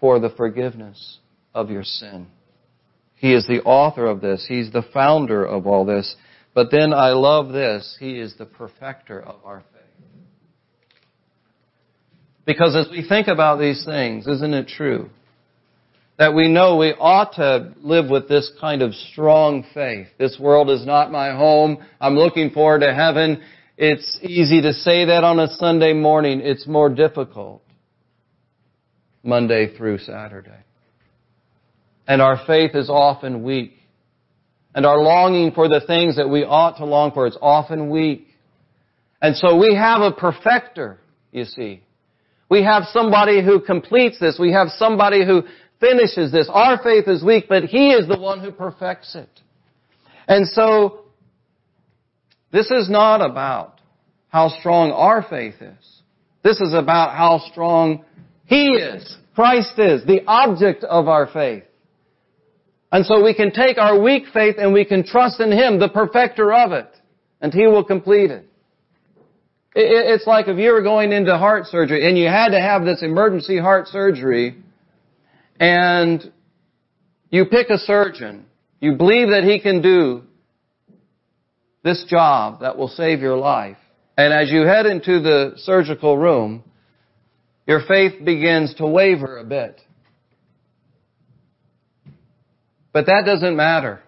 for 0.00 0.18
the 0.18 0.30
forgiveness 0.30 1.18
of 1.54 1.70
your 1.70 1.84
sin. 1.84 2.26
He 3.14 3.34
is 3.34 3.46
the 3.46 3.62
author 3.62 4.06
of 4.06 4.20
this. 4.20 4.44
He's 4.48 4.72
the 4.72 4.84
founder 4.92 5.44
of 5.44 5.66
all 5.66 5.84
this. 5.84 6.16
But 6.54 6.70
then 6.70 6.92
I 6.92 7.10
love 7.10 7.52
this. 7.52 7.96
He 7.98 8.18
is 8.18 8.34
the 8.36 8.44
perfecter 8.44 9.20
of 9.20 9.36
our 9.44 9.60
faith. 9.60 9.82
Because 12.44 12.76
as 12.76 12.90
we 12.90 13.06
think 13.06 13.28
about 13.28 13.58
these 13.58 13.84
things, 13.84 14.26
isn't 14.26 14.52
it 14.52 14.68
true? 14.68 15.08
That 16.18 16.34
we 16.34 16.48
know 16.48 16.76
we 16.76 16.92
ought 16.92 17.34
to 17.34 17.72
live 17.80 18.10
with 18.10 18.28
this 18.28 18.50
kind 18.60 18.82
of 18.82 18.94
strong 18.94 19.64
faith. 19.72 20.08
This 20.18 20.38
world 20.38 20.68
is 20.68 20.84
not 20.84 21.10
my 21.10 21.34
home. 21.34 21.78
I'm 22.00 22.16
looking 22.16 22.50
forward 22.50 22.80
to 22.80 22.94
heaven. 22.94 23.42
It's 23.78 24.18
easy 24.22 24.60
to 24.62 24.72
say 24.72 25.06
that 25.06 25.24
on 25.24 25.40
a 25.40 25.48
Sunday 25.48 25.94
morning. 25.94 26.40
It's 26.40 26.66
more 26.66 26.90
difficult 26.90 27.62
Monday 29.22 29.74
through 29.76 29.98
Saturday. 29.98 30.50
And 32.06 32.20
our 32.20 32.44
faith 32.46 32.74
is 32.74 32.90
often 32.90 33.42
weak. 33.42 33.72
And 34.74 34.86
our 34.86 34.98
longing 34.98 35.52
for 35.52 35.68
the 35.68 35.82
things 35.86 36.16
that 36.16 36.28
we 36.28 36.44
ought 36.44 36.78
to 36.78 36.84
long 36.84 37.12
for 37.12 37.26
is 37.26 37.36
often 37.40 37.90
weak. 37.90 38.26
And 39.20 39.36
so 39.36 39.56
we 39.56 39.74
have 39.74 40.00
a 40.00 40.12
perfecter, 40.12 40.98
you 41.30 41.44
see. 41.44 41.82
We 42.48 42.64
have 42.64 42.84
somebody 42.92 43.44
who 43.44 43.60
completes 43.60 44.18
this. 44.18 44.38
We 44.38 44.52
have 44.52 44.68
somebody 44.76 45.24
who 45.24 45.44
finishes 45.80 46.32
this. 46.32 46.48
Our 46.50 46.82
faith 46.82 47.08
is 47.08 47.22
weak, 47.22 47.46
but 47.48 47.64
He 47.64 47.90
is 47.90 48.08
the 48.08 48.18
one 48.18 48.40
who 48.40 48.50
perfects 48.50 49.14
it. 49.14 49.28
And 50.28 50.46
so, 50.46 51.04
this 52.52 52.70
is 52.70 52.88
not 52.88 53.22
about 53.22 53.80
how 54.28 54.48
strong 54.48 54.92
our 54.92 55.22
faith 55.22 55.56
is. 55.60 56.00
This 56.42 56.60
is 56.60 56.74
about 56.74 57.16
how 57.16 57.40
strong 57.50 58.04
He 58.46 58.68
is. 58.68 59.16
Christ 59.34 59.78
is, 59.78 60.04
the 60.04 60.22
object 60.26 60.84
of 60.84 61.08
our 61.08 61.26
faith. 61.26 61.64
And 62.92 63.06
so 63.06 63.24
we 63.24 63.34
can 63.34 63.50
take 63.50 63.78
our 63.78 63.98
weak 63.98 64.24
faith 64.32 64.56
and 64.58 64.72
we 64.72 64.84
can 64.84 65.04
trust 65.04 65.40
in 65.40 65.50
Him, 65.50 65.80
the 65.80 65.88
perfecter 65.88 66.52
of 66.52 66.72
it, 66.72 66.88
and 67.40 67.52
He 67.52 67.66
will 67.66 67.84
complete 67.84 68.30
it. 68.30 68.46
It's 69.74 70.26
like 70.26 70.48
if 70.48 70.58
you 70.58 70.72
were 70.72 70.82
going 70.82 71.12
into 71.12 71.36
heart 71.38 71.66
surgery 71.66 72.06
and 72.06 72.18
you 72.18 72.26
had 72.26 72.50
to 72.50 72.60
have 72.60 72.84
this 72.84 73.02
emergency 73.02 73.58
heart 73.58 73.88
surgery 73.88 74.58
and 75.58 76.30
you 77.30 77.46
pick 77.46 77.70
a 77.70 77.78
surgeon, 77.78 78.44
you 78.80 78.96
believe 78.96 79.28
that 79.28 79.44
he 79.44 79.60
can 79.60 79.80
do 79.80 80.24
this 81.82 82.04
job 82.06 82.60
that 82.60 82.76
will 82.76 82.88
save 82.88 83.20
your 83.20 83.38
life. 83.38 83.78
And 84.18 84.34
as 84.34 84.50
you 84.50 84.62
head 84.62 84.84
into 84.84 85.20
the 85.20 85.54
surgical 85.56 86.18
room, 86.18 86.62
your 87.66 87.80
faith 87.88 88.22
begins 88.22 88.74
to 88.74 88.86
waver 88.86 89.38
a 89.38 89.44
bit. 89.44 89.80
But 92.92 93.06
that 93.06 93.22
doesn't 93.24 93.56
matter. 93.56 94.00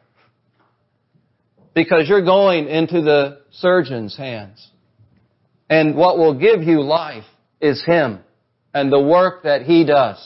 Because 1.75 2.09
you're 2.09 2.25
going 2.25 2.69
into 2.69 3.01
the 3.01 3.41
surgeon's 3.51 4.17
hands. 4.17 4.71
And 5.71 5.97
what 5.97 6.19
will 6.19 6.39
give 6.39 6.63
you 6.63 6.83
life 6.83 7.25
is 7.61 7.83
Him 7.85 8.21
and 8.73 8.93
the 8.93 9.01
work 9.01 9.45
that 9.45 9.63
He 9.63 9.85
does. 9.85 10.19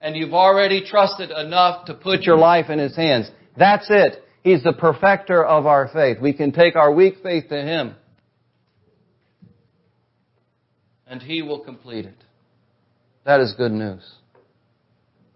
and 0.00 0.14
you've 0.16 0.34
already 0.34 0.84
trusted 0.84 1.30
enough 1.30 1.86
to 1.86 1.94
put 1.94 2.22
your 2.22 2.36
life 2.38 2.70
in 2.70 2.78
His 2.78 2.94
hands. 2.94 3.28
That's 3.56 3.86
it. 3.90 4.22
He's 4.42 4.62
the 4.62 4.72
perfecter 4.72 5.44
of 5.44 5.66
our 5.66 5.88
faith. 5.88 6.18
We 6.20 6.32
can 6.32 6.52
take 6.52 6.76
our 6.76 6.92
weak 6.92 7.16
faith 7.22 7.48
to 7.48 7.60
Him, 7.60 7.96
and 11.08 11.20
He 11.20 11.42
will 11.42 11.58
complete 11.60 12.04
it. 12.04 12.22
That 13.24 13.40
is 13.40 13.54
good 13.54 13.72
news. 13.72 14.08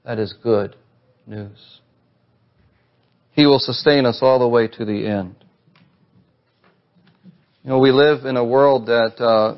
That 0.05 0.19
is 0.21 0.33
good 0.43 0.77
news. 1.27 1.81
He 3.33 3.47
will 3.47 3.59
sustain 3.59 4.07
us 4.07 4.19
all 4.23 4.39
the 4.39 4.49
way 4.49 4.69
to 4.69 4.85
the 4.85 5.07
end. 5.07 5.35
You 7.63 7.71
know, 7.71 7.79
we 7.79 7.93
live 7.93 8.25
in 8.25 8.37
a 8.37 8.45
world 8.45 8.87
that 8.87 9.21
uh, 9.21 9.57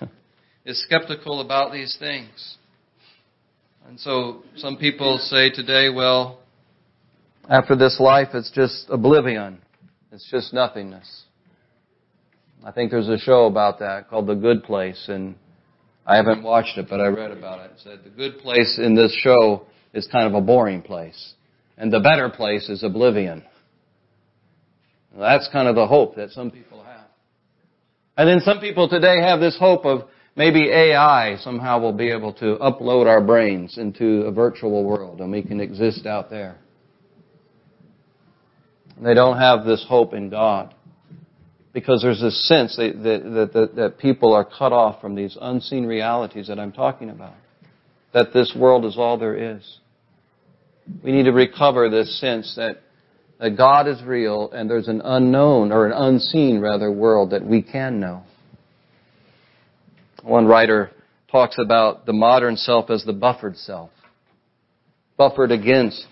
is 0.64 0.82
skeptical 0.82 1.40
about 1.40 1.72
these 1.72 1.96
things. 1.98 2.56
And 3.88 3.98
so 3.98 4.42
some 4.56 4.76
people 4.76 5.18
say 5.18 5.50
today, 5.50 5.88
well, 5.88 6.40
after 7.48 7.74
this 7.74 7.98
life, 7.98 8.28
it's 8.34 8.50
just 8.52 8.86
oblivion. 8.88 9.58
It's 10.12 10.28
just 10.30 10.52
nothingness. 10.52 11.24
I 12.64 12.72
think 12.72 12.90
there's 12.90 13.08
a 13.08 13.18
show 13.18 13.46
about 13.46 13.78
that 13.78 14.08
called 14.08 14.26
The 14.26 14.34
Good 14.34 14.62
Place, 14.64 15.06
and 15.08 15.34
I 16.06 16.16
haven't 16.16 16.42
watched 16.42 16.76
it, 16.76 16.86
but 16.90 17.00
I 17.00 17.06
read 17.06 17.30
about 17.30 17.60
it. 17.60 17.72
It 17.72 17.80
said 17.82 18.00
the 18.04 18.10
good 18.10 18.38
place 18.38 18.78
in 18.80 18.94
this 18.94 19.12
show 19.22 19.66
is 19.94 20.06
kind 20.06 20.26
of 20.26 20.34
a 20.34 20.44
boring 20.44 20.82
place, 20.82 21.34
and 21.80 21.90
the 21.90 21.98
better 21.98 22.28
place 22.28 22.68
is 22.68 22.82
oblivion. 22.82 23.42
That's 25.18 25.48
kind 25.50 25.66
of 25.66 25.74
the 25.74 25.86
hope 25.86 26.14
that 26.16 26.30
some 26.30 26.50
people 26.50 26.84
have. 26.84 27.06
And 28.18 28.28
then 28.28 28.40
some 28.40 28.60
people 28.60 28.86
today 28.86 29.22
have 29.22 29.40
this 29.40 29.56
hope 29.58 29.86
of 29.86 30.02
maybe 30.36 30.68
AI 30.70 31.36
somehow 31.40 31.80
will 31.80 31.94
be 31.94 32.10
able 32.10 32.34
to 32.34 32.58
upload 32.60 33.06
our 33.06 33.22
brains 33.22 33.78
into 33.78 34.22
a 34.26 34.30
virtual 34.30 34.84
world 34.84 35.20
and 35.22 35.32
we 35.32 35.42
can 35.42 35.58
exist 35.58 36.04
out 36.04 36.28
there. 36.28 36.58
They 39.02 39.14
don't 39.14 39.38
have 39.38 39.64
this 39.64 39.82
hope 39.88 40.12
in 40.12 40.28
God 40.28 40.74
because 41.72 42.02
there's 42.02 42.20
this 42.20 42.46
sense 42.46 42.76
that, 42.76 43.02
that, 43.02 43.52
that, 43.54 43.74
that, 43.76 43.98
people 43.98 44.34
are 44.34 44.44
cut 44.44 44.72
off 44.72 45.00
from 45.00 45.14
these 45.14 45.38
unseen 45.40 45.86
realities 45.86 46.48
that 46.48 46.58
I'm 46.58 46.72
talking 46.72 47.08
about. 47.08 47.34
That 48.12 48.34
this 48.34 48.54
world 48.54 48.84
is 48.84 48.98
all 48.98 49.16
there 49.16 49.56
is. 49.56 49.79
We 51.02 51.12
need 51.12 51.24
to 51.24 51.32
recover 51.32 51.88
this 51.88 52.20
sense 52.20 52.54
that, 52.56 52.82
that 53.38 53.56
God 53.56 53.88
is 53.88 54.02
real 54.02 54.50
and 54.52 54.68
there's 54.68 54.88
an 54.88 55.00
unknown, 55.04 55.72
or 55.72 55.86
an 55.86 55.92
unseen 55.92 56.60
rather, 56.60 56.90
world 56.90 57.30
that 57.30 57.44
we 57.44 57.62
can 57.62 58.00
know. 58.00 58.22
One 60.22 60.46
writer 60.46 60.90
talks 61.30 61.56
about 61.58 62.06
the 62.06 62.12
modern 62.12 62.56
self 62.56 62.90
as 62.90 63.04
the 63.04 63.12
buffered 63.12 63.56
self. 63.56 63.90
Buffered 65.16 65.52
against. 65.52 66.06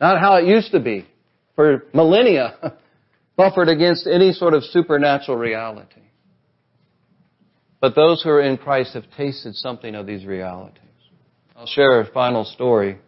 Not 0.00 0.20
how 0.20 0.36
it 0.36 0.46
used 0.46 0.72
to 0.72 0.80
be 0.80 1.06
for 1.54 1.84
millennia. 1.94 2.78
buffered 3.38 3.68
against 3.68 4.06
any 4.06 4.32
sort 4.32 4.52
of 4.52 4.64
supernatural 4.64 5.38
reality. 5.38 6.02
But 7.80 7.94
those 7.94 8.22
who 8.22 8.30
are 8.30 8.42
in 8.42 8.58
Christ 8.58 8.94
have 8.94 9.04
tasted 9.16 9.54
something 9.54 9.94
of 9.94 10.06
these 10.06 10.26
realities. 10.26 10.82
I'll 11.56 11.66
share 11.66 12.00
a 12.00 12.10
final 12.12 12.44
story. 12.44 12.98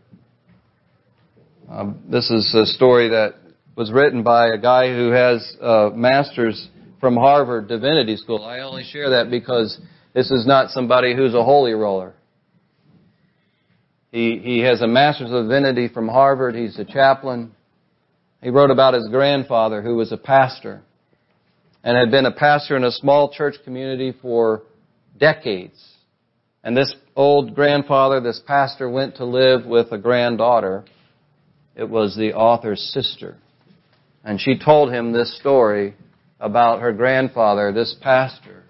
Um, 1.70 2.02
this 2.10 2.28
is 2.32 2.52
a 2.52 2.66
story 2.66 3.10
that 3.10 3.34
was 3.76 3.92
written 3.92 4.24
by 4.24 4.48
a 4.48 4.58
guy 4.58 4.88
who 4.88 5.10
has 5.10 5.56
a 5.60 5.90
master's 5.94 6.68
from 6.98 7.14
Harvard 7.14 7.68
Divinity 7.68 8.16
School. 8.16 8.44
I 8.44 8.58
only 8.60 8.82
share 8.82 9.10
that 9.10 9.30
because 9.30 9.78
this 10.12 10.32
is 10.32 10.44
not 10.48 10.70
somebody 10.70 11.14
who's 11.14 11.32
a 11.32 11.44
holy 11.44 11.72
roller. 11.74 12.14
He, 14.10 14.40
he 14.42 14.58
has 14.62 14.82
a 14.82 14.88
master's 14.88 15.30
of 15.30 15.44
divinity 15.44 15.86
from 15.86 16.08
Harvard. 16.08 16.56
He's 16.56 16.76
a 16.76 16.84
chaplain. 16.84 17.52
He 18.42 18.50
wrote 18.50 18.72
about 18.72 18.94
his 18.94 19.06
grandfather 19.08 19.80
who 19.80 19.94
was 19.94 20.10
a 20.10 20.16
pastor 20.16 20.82
and 21.84 21.96
had 21.96 22.10
been 22.10 22.26
a 22.26 22.32
pastor 22.32 22.76
in 22.76 22.82
a 22.82 22.90
small 22.90 23.30
church 23.32 23.54
community 23.62 24.12
for 24.20 24.64
decades. 25.18 25.80
And 26.64 26.76
this 26.76 26.92
old 27.14 27.54
grandfather, 27.54 28.20
this 28.20 28.40
pastor, 28.44 28.90
went 28.90 29.16
to 29.16 29.24
live 29.24 29.66
with 29.66 29.92
a 29.92 29.98
granddaughter. 29.98 30.84
It 31.76 31.88
was 31.88 32.16
the 32.16 32.34
author's 32.34 32.80
sister. 32.92 33.36
And 34.24 34.40
she 34.40 34.58
told 34.58 34.92
him 34.92 35.12
this 35.12 35.36
story 35.38 35.94
about 36.38 36.80
her 36.80 36.92
grandfather, 36.92 37.72
this 37.72 37.94
pastor, 38.00 38.64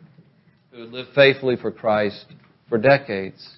who 0.70 0.82
had 0.82 0.90
lived 0.90 1.10
faithfully 1.14 1.56
for 1.56 1.70
Christ 1.70 2.26
for 2.68 2.78
decades. 2.78 3.56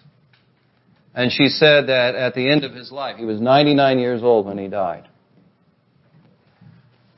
And 1.14 1.30
she 1.30 1.48
said 1.48 1.88
that 1.88 2.14
at 2.14 2.34
the 2.34 2.50
end 2.50 2.64
of 2.64 2.72
his 2.72 2.90
life, 2.90 3.16
he 3.16 3.24
was 3.24 3.40
99 3.40 3.98
years 3.98 4.22
old 4.22 4.46
when 4.46 4.58
he 4.58 4.68
died. 4.68 5.08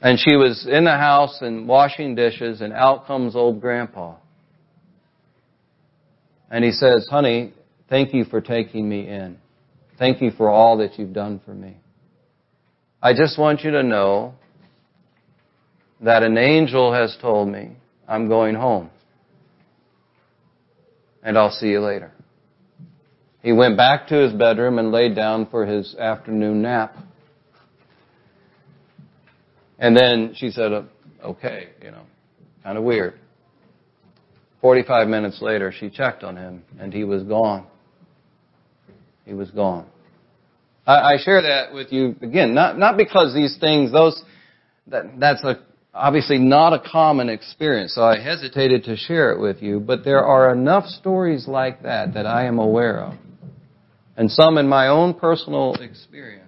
And 0.01 0.19
she 0.19 0.37
was 0.37 0.67
in 0.71 0.85
the 0.85 0.97
house 0.97 1.39
and 1.41 1.67
washing 1.67 2.15
dishes, 2.15 2.61
and 2.61 2.73
out 2.73 3.07
comes 3.07 3.35
old 3.35 3.61
grandpa. 3.61 4.17
And 6.51 6.65
he 6.65 6.73
says, 6.73 7.07
Honey, 7.11 7.55
thank 7.89 8.13
you 8.13 8.25
for 8.25 8.41
taking 8.41 8.89
me 8.89 9.09
in. 9.09 9.39
Thank 9.99 10.21
you 10.21 10.31
for 10.33 10.51
all 10.51 10.79
that 10.79 10.99
you've 10.99 11.15
done 11.15 11.41
for 11.45 11.55
me. 11.55 11.77
I 13.05 13.13
just 13.13 13.39
want 13.39 13.61
you 13.61 13.71
to 13.73 13.83
know 13.83 14.33
that 16.01 16.23
an 16.23 16.39
angel 16.39 16.91
has 16.95 17.15
told 17.21 17.51
me 17.51 17.77
I'm 18.09 18.29
going 18.29 18.55
home. 18.55 18.89
And 21.23 21.37
I'll 21.37 21.51
see 21.51 21.67
you 21.67 21.81
later. 21.81 22.13
He 23.43 23.53
went 23.53 23.77
back 23.77 24.07
to 24.07 24.15
his 24.15 24.33
bedroom 24.33 24.79
and 24.79 24.91
laid 24.91 25.15
down 25.15 25.49
for 25.51 25.67
his 25.67 25.95
afternoon 25.97 26.63
nap. 26.63 26.97
And 29.79 29.95
then 29.95 30.33
she 30.35 30.49
said, 30.49 30.73
okay, 31.23 31.69
you 31.83 31.91
know, 31.91 32.05
kind 32.63 32.79
of 32.79 32.85
weird. 32.85 33.21
45 34.63 35.09
minutes 35.09 35.43
later, 35.43 35.75
she 35.79 35.91
checked 35.91 36.25
on 36.25 36.39
him 36.39 36.63
and 36.81 36.91
he 36.91 37.05
was 37.05 37.23
gone. 37.23 37.67
He 39.27 39.35
was 39.35 39.51
gone. 39.51 39.91
I, 40.87 41.15
I 41.15 41.17
share 41.19 41.43
that 41.43 41.73
with 41.73 41.93
you 41.93 42.17
again, 42.21 42.55
not, 42.55 42.79
not 42.79 42.97
because 42.97 43.35
these 43.35 43.57
things, 43.59 43.93
those, 43.93 44.23
that, 44.89 45.19
that's 45.19 45.43
a, 45.45 45.61
obviously 45.93 46.39
not 46.39 46.73
a 46.73 46.83
common 46.91 47.29
experience, 47.29 47.95
so 47.95 48.03
I 48.03 48.21
hesitated 48.21 48.85
to 48.85 48.97
share 48.97 49.33
it 49.33 49.41
with 49.41 49.63
you, 49.63 49.81
but 49.81 50.05
there 50.05 50.25
are 50.25 50.53
enough 50.53 50.87
stories 50.87 51.47
like 51.49 51.83
that 51.83 52.15
that 52.15 52.27
I 52.27 52.47
am 52.47 52.59
aware 52.59 53.01
of, 53.01 53.15
and 54.17 54.31
some 54.31 54.59
in 54.59 54.69
my 54.69 54.89
own 54.89 55.15
personal 55.15 55.75
experience, 55.75 56.43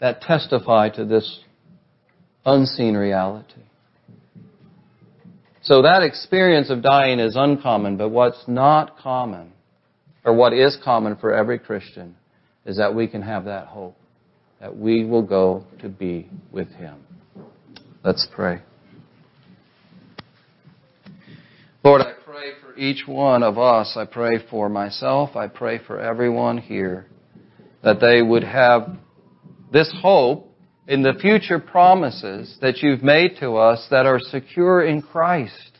that 0.00 0.20
testify 0.20 0.90
to 0.90 1.04
this 1.04 1.40
unseen 2.44 2.94
reality. 2.94 3.62
So 5.62 5.82
that 5.82 6.02
experience 6.02 6.70
of 6.70 6.82
dying 6.82 7.18
is 7.18 7.34
uncommon, 7.34 7.96
but 7.96 8.10
what's 8.10 8.44
not 8.46 8.98
common, 8.98 9.52
or 10.24 10.34
what 10.34 10.52
is 10.52 10.78
common 10.84 11.16
for 11.16 11.34
every 11.34 11.58
Christian, 11.58 12.14
is 12.66 12.76
that 12.76 12.94
we 12.94 13.06
can 13.06 13.22
have 13.22 13.44
that 13.44 13.68
hope, 13.68 13.96
that 14.60 14.76
we 14.76 15.04
will 15.04 15.22
go 15.22 15.64
to 15.80 15.88
be 15.88 16.28
with 16.50 16.68
Him. 16.72 16.96
Let's 18.04 18.26
pray. 18.34 18.60
Lord, 21.84 22.02
I 22.02 22.12
pray 22.24 22.50
for 22.60 22.76
each 22.76 23.06
one 23.06 23.44
of 23.44 23.58
us. 23.58 23.96
I 23.96 24.04
pray 24.04 24.44
for 24.50 24.68
myself. 24.68 25.36
I 25.36 25.46
pray 25.46 25.78
for 25.86 26.00
everyone 26.00 26.58
here 26.58 27.06
that 27.84 28.00
they 28.00 28.20
would 28.20 28.42
have 28.42 28.96
this 29.72 29.92
hope 30.02 30.52
in 30.88 31.02
the 31.02 31.14
future 31.20 31.58
promises 31.58 32.58
that 32.60 32.78
you've 32.78 33.02
made 33.02 33.36
to 33.40 33.56
us 33.56 33.86
that 33.90 34.06
are 34.06 34.18
secure 34.18 34.84
in 34.84 35.02
Christ. 35.02 35.78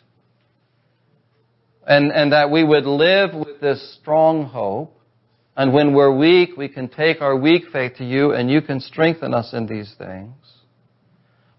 And, 1.87 2.11
and 2.13 2.33
that 2.33 2.51
we 2.51 2.65
would 2.65 2.87
live 2.87 3.35
with 3.35 3.61
this 3.61 3.99
strong 4.01 4.45
hope. 4.45 4.96
And 5.57 5.73
when 5.73 5.95
we're 5.95 6.15
weak, 6.15 6.51
we 6.57 6.69
can 6.69 6.89
take 6.89 7.23
our 7.23 7.35
weak 7.35 7.65
faith 7.73 7.95
to 7.97 8.05
you 8.05 8.33
and 8.33 8.51
you 8.51 8.61
can 8.61 8.79
strengthen 8.81 9.33
us 9.33 9.55
in 9.55 9.67
these 9.67 9.93
things. 9.97 10.35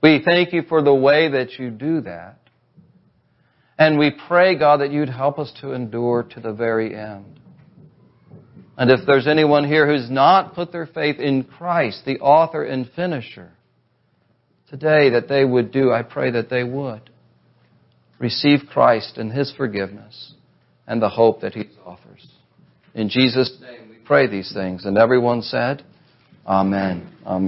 We 0.04 0.22
thank 0.24 0.54
you 0.54 0.62
for 0.62 0.84
the 0.84 0.94
way 0.94 1.30
that 1.30 1.58
you 1.58 1.72
do 1.72 2.02
that. 2.02 2.38
And 3.80 3.98
we 3.98 4.12
pray, 4.28 4.58
God, 4.58 4.82
that 4.82 4.92
you'd 4.92 5.10
help 5.10 5.40
us 5.40 5.52
to 5.62 5.72
endure 5.72 6.24
to 6.32 6.40
the 6.40 6.54
very 6.54 6.96
end. 6.96 7.40
And 8.78 8.92
if 8.92 9.00
there's 9.08 9.28
anyone 9.28 9.68
here 9.68 9.88
who's 9.88 10.10
not 10.10 10.54
put 10.54 10.72
their 10.72 10.86
faith 10.86 11.20
in 11.20 11.44
Christ, 11.44 12.04
the 12.06 12.20
author 12.20 12.64
and 12.64 12.90
finisher, 12.96 13.50
today 14.70 15.10
that 15.12 15.28
they 15.28 15.44
would 15.44 15.72
do, 15.72 15.92
I 15.92 16.04
pray 16.04 16.32
that 16.32 16.50
they 16.50 16.64
would 16.64 17.10
receive 18.20 18.62
Christ 18.72 19.18
and 19.18 19.32
His 19.32 19.52
forgiveness 19.56 20.34
and 20.86 21.02
the 21.02 21.10
hope 21.10 21.42
that 21.42 21.54
He 21.54 21.70
offers. 21.84 22.28
In 22.94 23.10
Jesus' 23.10 23.58
name 23.62 23.87
pray 24.08 24.28
these 24.28 24.52
things. 24.54 24.86
And 24.86 24.98
everyone 24.98 25.42
said, 25.42 25.84
Amen. 26.48 27.14
Amen. 27.26 27.44